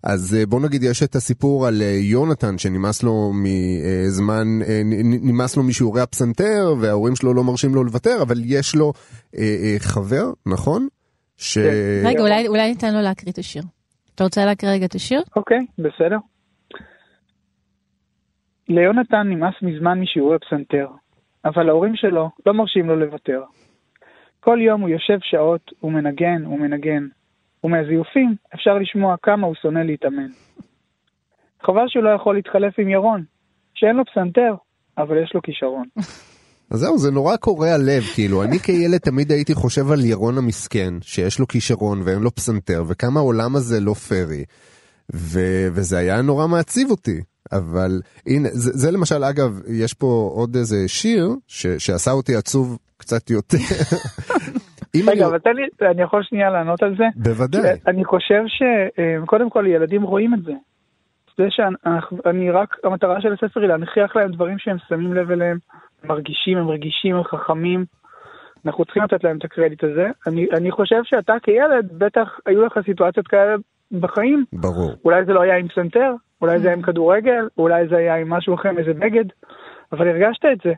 [0.03, 5.55] אז אה, בוא נגיד יש את הסיפור על אה, יונתן שנמאס לו מזמן, אה, נמאס
[5.57, 8.93] לו משיעורי הפסנתר וההורים שלו לא מרשים לו לוותר, אבל יש לו
[9.79, 10.87] חבר, נכון?
[11.37, 11.57] ש...
[11.57, 12.07] כן.
[12.07, 13.63] רגע, אולי, אולי ניתן לו להקריא את השיר.
[14.15, 15.21] אתה רוצה להקריא רגע את השיר?
[15.35, 16.17] אוקיי, בסדר.
[18.69, 20.87] ליונתן נמאס מזמן משיעורי פסנתר,
[21.45, 23.43] אבל ההורים שלו לא מרשים לו לוותר.
[24.39, 27.07] כל יום הוא יושב שעות ומנגן ומנגן,
[27.63, 30.27] ומהזיופים אפשר לשמוע כמה הוא שונא להתאמן.
[31.61, 33.23] חבל שהוא לא יכול להתחלף עם ירון,
[33.73, 34.55] שאין לו פסנתר,
[34.97, 35.85] אבל יש לו כישרון.
[36.71, 40.93] אז זהו, זה נורא קורע לב, כאילו, אני כילד תמיד הייתי חושב על ירון המסכן,
[41.01, 44.43] שיש לו כישרון ואין לו פסנתר, וכמה העולם הזה לא פרי,
[45.15, 47.21] ו- וזה היה נורא מעציב אותי.
[47.51, 52.77] אבל הנה, זה, זה למשל, אגב, יש פה עוד איזה שיר ש- שעשה אותי עצוב
[52.97, 53.57] קצת יותר.
[55.07, 57.03] רגע, אבל תן לי, אני יכול שנייה לענות על זה?
[57.15, 57.61] בוודאי.
[57.87, 60.53] אני חושב שקודם כל ילדים רואים את זה.
[61.37, 65.57] זה שאני רק, המטרה של הספר היא להנכיח להם דברים שהם שמים לב אליהם,
[66.07, 67.85] מרגישים, הם רגישים, הם חכמים.
[68.65, 70.07] אנחנו צריכים לתת להם את הקרדיט הזה.
[70.27, 73.55] אני, אני חושב שאתה כילד, בטח היו לך סיטואציות כאלה
[73.91, 74.45] בחיים.
[74.53, 74.91] ברור.
[75.05, 78.29] אולי זה לא היה עם פסנתר, אולי זה היה עם כדורגל, אולי זה היה עם
[78.29, 79.25] משהו אחר, איזה בגד,
[79.91, 80.73] אבל הרגשת את זה.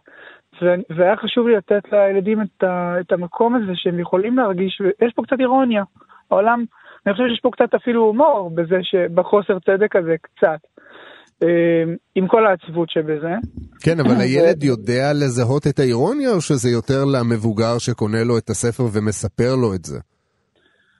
[0.89, 5.23] והיה חשוב לי לתת לילדים את, ה, את המקום הזה שהם יכולים להרגיש, ויש פה
[5.23, 5.83] קצת אירוניה.
[6.31, 6.65] העולם,
[7.05, 10.59] אני חושב שיש פה קצת אפילו הומור בזה שבחוסר צדק הזה, קצת.
[11.43, 13.33] אה, עם כל העצבות שבזה.
[13.79, 18.83] כן, אבל הילד יודע לזהות את האירוניה, או שזה יותר למבוגר שקונה לו את הספר
[18.93, 19.99] ומספר לו את זה?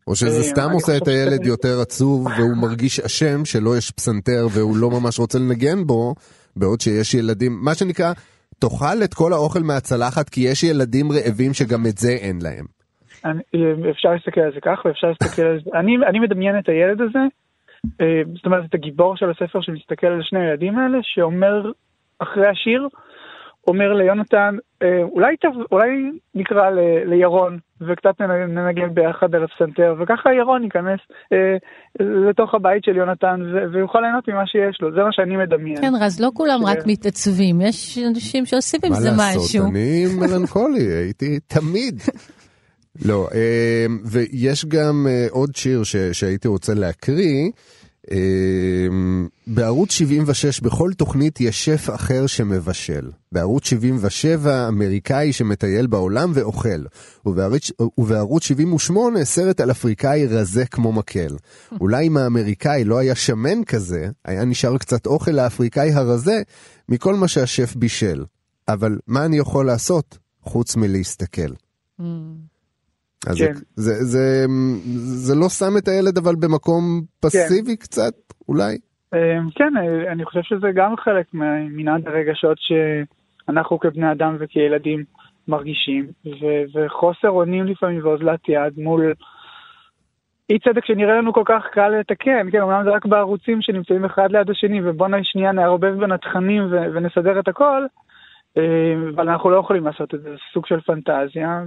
[0.07, 4.47] או שזה אה, סתם עושה את הילד יותר עצוב והוא מרגיש אשם שלא יש פסנתר
[4.55, 6.13] והוא לא ממש רוצה לנגן בו,
[6.55, 8.13] בעוד שיש ילדים, מה שנקרא,
[8.59, 12.65] תאכל את כל האוכל מהצלחת כי יש ילדים רעבים שגם את זה אין להם.
[13.25, 13.41] אני,
[13.91, 17.19] אפשר להסתכל על זה כך ואפשר להסתכל על זה, אני, אני מדמיין את הילד הזה,
[18.36, 21.71] זאת אומרת את הגיבור של הספר שמסתכל על שני הילדים האלה, שאומר
[22.19, 22.88] אחרי השיר,
[23.67, 25.36] אומר ליונתן, אה, אולי,
[25.71, 25.89] אולי
[26.36, 30.99] נקרא ל, לירון וקצת ננגן ביחד על הפסנתר, וככה ירון ייכנס
[31.34, 31.57] אה,
[32.30, 35.82] לתוך הבית של יונתן ו- ויוכל ליהנות ממה שיש לו, זה מה שאני מדמיין.
[35.82, 39.17] כן, רז, לא כולם רק מתעצבים, יש אנשים שעושים עם זה משהו.
[39.17, 42.01] מה לעשות, אני מלנכולי, הייתי תמיד.
[43.05, 43.39] לא, אה,
[44.05, 47.49] ויש גם אה, עוד שיר ש- שהייתי רוצה להקריא.
[48.11, 53.09] אמ, בערוץ 76 בכל תוכנית יש שף אחר שמבשל.
[53.31, 56.83] בערוץ 77 אמריקאי שמטייל בעולם ואוכל.
[57.25, 61.35] ובערוץ, ובערוץ 78 סרט על אפריקאי רזה כמו מקל.
[61.81, 66.41] אולי אם האמריקאי לא היה שמן כזה, היה נשאר קצת אוכל לאפריקאי הרזה
[66.89, 68.23] מכל מה שהשף בישל.
[68.67, 71.51] אבל מה אני יכול לעשות חוץ מלהסתכל?
[72.01, 72.03] Mm.
[73.26, 73.53] אז כן.
[73.53, 74.45] זה, זה, זה,
[75.26, 77.84] זה לא שם את הילד אבל במקום פסיבי כן.
[77.84, 78.13] קצת,
[78.49, 78.78] אולי?
[79.13, 79.74] אמ, כן,
[80.11, 85.03] אני חושב שזה גם חלק ממנעד הרגשות שאנחנו כבני אדם וכילדים
[85.47, 89.13] מרגישים, ו- וחוסר אונים לפעמים ואוזלת יד מול
[90.49, 94.32] אי צדק שנראה לנו כל כך קל לתקן, כן, אומנם זה רק בערוצים שנמצאים אחד
[94.32, 97.88] ליד השני, ובוא נשנייה נערבב בין התכנים ו- ונסדר את הכל, אה,
[99.15, 101.61] אבל אנחנו לא יכולים לעשות את זה, זה סוג של פנטזיה,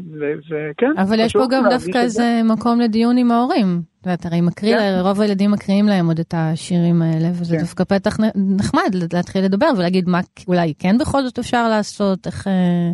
[0.50, 0.92] וכן.
[0.98, 3.82] אבל יש פה גם דווקא איזה מקום לדיון עם ההורים.
[4.00, 4.98] את יודעת, הרי מקריא, כן.
[5.02, 7.62] רוב הילדים מקריאים להם עוד את השירים האלה, וזה כן.
[7.62, 8.16] דווקא פתח
[8.56, 12.90] נחמד להתחיל לדבר ולהגיד מה אולי כן בכל זאת אפשר לעשות, איך, אה,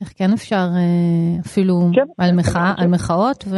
[0.00, 2.06] איך כן אפשר אה, אפילו כן.
[2.18, 3.44] על, מחא, על מחאות.
[3.50, 3.56] ו...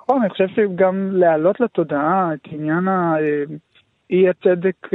[0.00, 4.88] נכון, אני חושב שגם להעלות לתודעה את עניין האי הצדק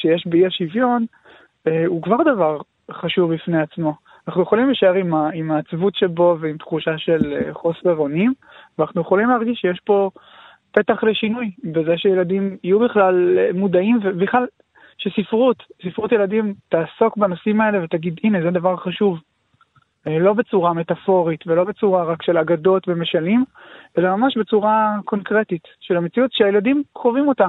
[0.00, 1.06] שיש באי השוויון,
[1.86, 2.58] הוא כבר דבר
[2.92, 3.94] חשוב בפני עצמו.
[4.28, 8.32] אנחנו יכולים להישאר עם, עם העצבות שבו ועם תחושה של אה, חוסר אונים,
[8.78, 10.10] ואנחנו יכולים להרגיש שיש פה
[10.72, 14.46] פתח לשינוי, בזה שילדים יהיו בכלל אה, מודעים, ובכלל
[14.98, 19.18] שספרות, ספרות ילדים תעסוק בנושאים האלה ותגיד, הנה, זה דבר חשוב.
[20.06, 23.44] אה, לא בצורה מטאפורית ולא בצורה רק של אגדות ומשלים,
[23.98, 27.46] אלא ממש בצורה קונקרטית של המציאות שהילדים חווים אותה.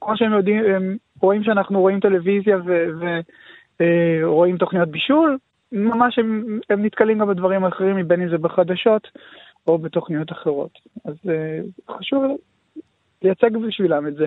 [0.00, 3.20] כמו שהם יודעים, הם רואים שאנחנו רואים טלוויזיה ו...
[3.80, 5.38] אה, רואים תוכניות בישול,
[5.72, 9.08] ממש הם, הם נתקלים גם בדברים אחרים, בין אם זה בחדשות
[9.66, 10.70] או בתוכניות אחרות.
[11.04, 12.24] אז uh, חשוב
[13.22, 14.24] לייצג בשבילם את זה.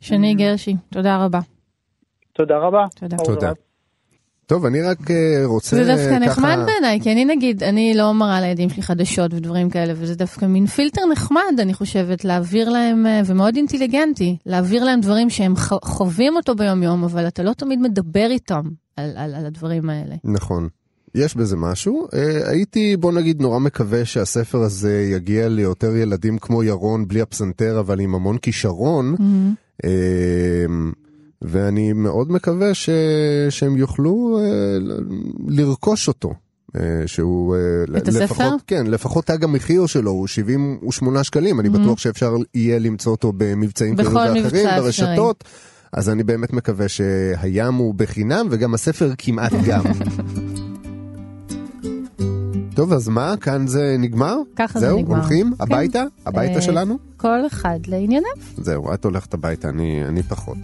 [0.00, 1.38] שני גרשי, תודה רבה.
[2.32, 2.86] תודה רבה.
[3.00, 3.16] תודה.
[3.16, 3.52] תודה.
[4.50, 5.84] טוב, אני רק אה, רוצה ככה...
[5.84, 6.18] זה דווקא ככה...
[6.18, 10.44] נחמד בעיניי, כי אני נגיד, אני לא מראה לילדים שלי חדשות ודברים כאלה, וזה דווקא
[10.44, 16.36] מין פילטר נחמד, אני חושבת, להעביר להם, אה, ומאוד אינטליגנטי, להעביר להם דברים שהם חווים
[16.36, 18.62] אותו ביום-יום, אבל אתה לא תמיד מדבר איתם
[18.96, 20.14] על, על, על הדברים האלה.
[20.24, 20.68] נכון.
[21.14, 22.06] יש בזה משהו.
[22.06, 27.80] Uh, הייתי, בוא נגיד, נורא מקווה שהספר הזה יגיע ליותר ילדים כמו ירון, בלי הפסנתר,
[27.80, 29.14] אבל עם המון כישרון.
[29.18, 29.86] Mm-hmm.
[31.42, 32.90] ואני מאוד מקווה ש...
[33.50, 34.78] שהם יוכלו אה,
[35.48, 36.34] לרכוש אותו.
[36.76, 38.56] אה, שהוא אה, את לפחות, הספר?
[38.66, 41.72] כן, לפחות תג המחיר שלו הוא 78 שקלים, אני mm-hmm.
[41.72, 45.44] בטוח שאפשר יהיה למצוא אותו במבצעים כאלה ואחרים, ברשתות.
[45.92, 49.84] אז אני באמת מקווה שהים הוא בחינם וגם הספר כמעט גם.
[52.76, 53.34] טוב, אז מה?
[53.40, 54.36] כאן זה נגמר?
[54.56, 55.14] ככה זהו, זה נגמר.
[55.14, 55.46] זהו, הולכים?
[55.46, 55.62] כן.
[55.62, 56.04] הביתה?
[56.26, 56.98] הביתה שלנו?
[57.16, 58.30] כל אחד לענייניו.
[58.56, 60.56] זהו, את הולכת הביתה, אני, אני פחות.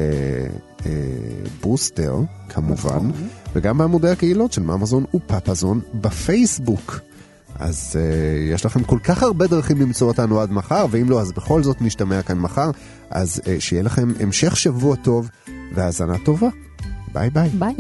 [0.82, 0.86] uh,
[1.60, 2.16] בוסטר,
[2.48, 3.12] כמובן, נכון.
[3.52, 7.00] וגם בעמודי הקהילות של ממזון ופפזון בפייסבוק.
[7.58, 7.96] אז אה,
[8.54, 11.82] יש לכם כל כך הרבה דרכים למצוא אותנו עד מחר, ואם לא, אז בכל זאת
[11.82, 12.70] נשתמע כאן מחר.
[13.10, 15.28] אז אה, שיהיה לכם המשך שבוע טוב
[15.74, 16.48] והאזנה טובה.
[17.12, 17.48] ביי ביי.
[17.48, 17.74] ביי.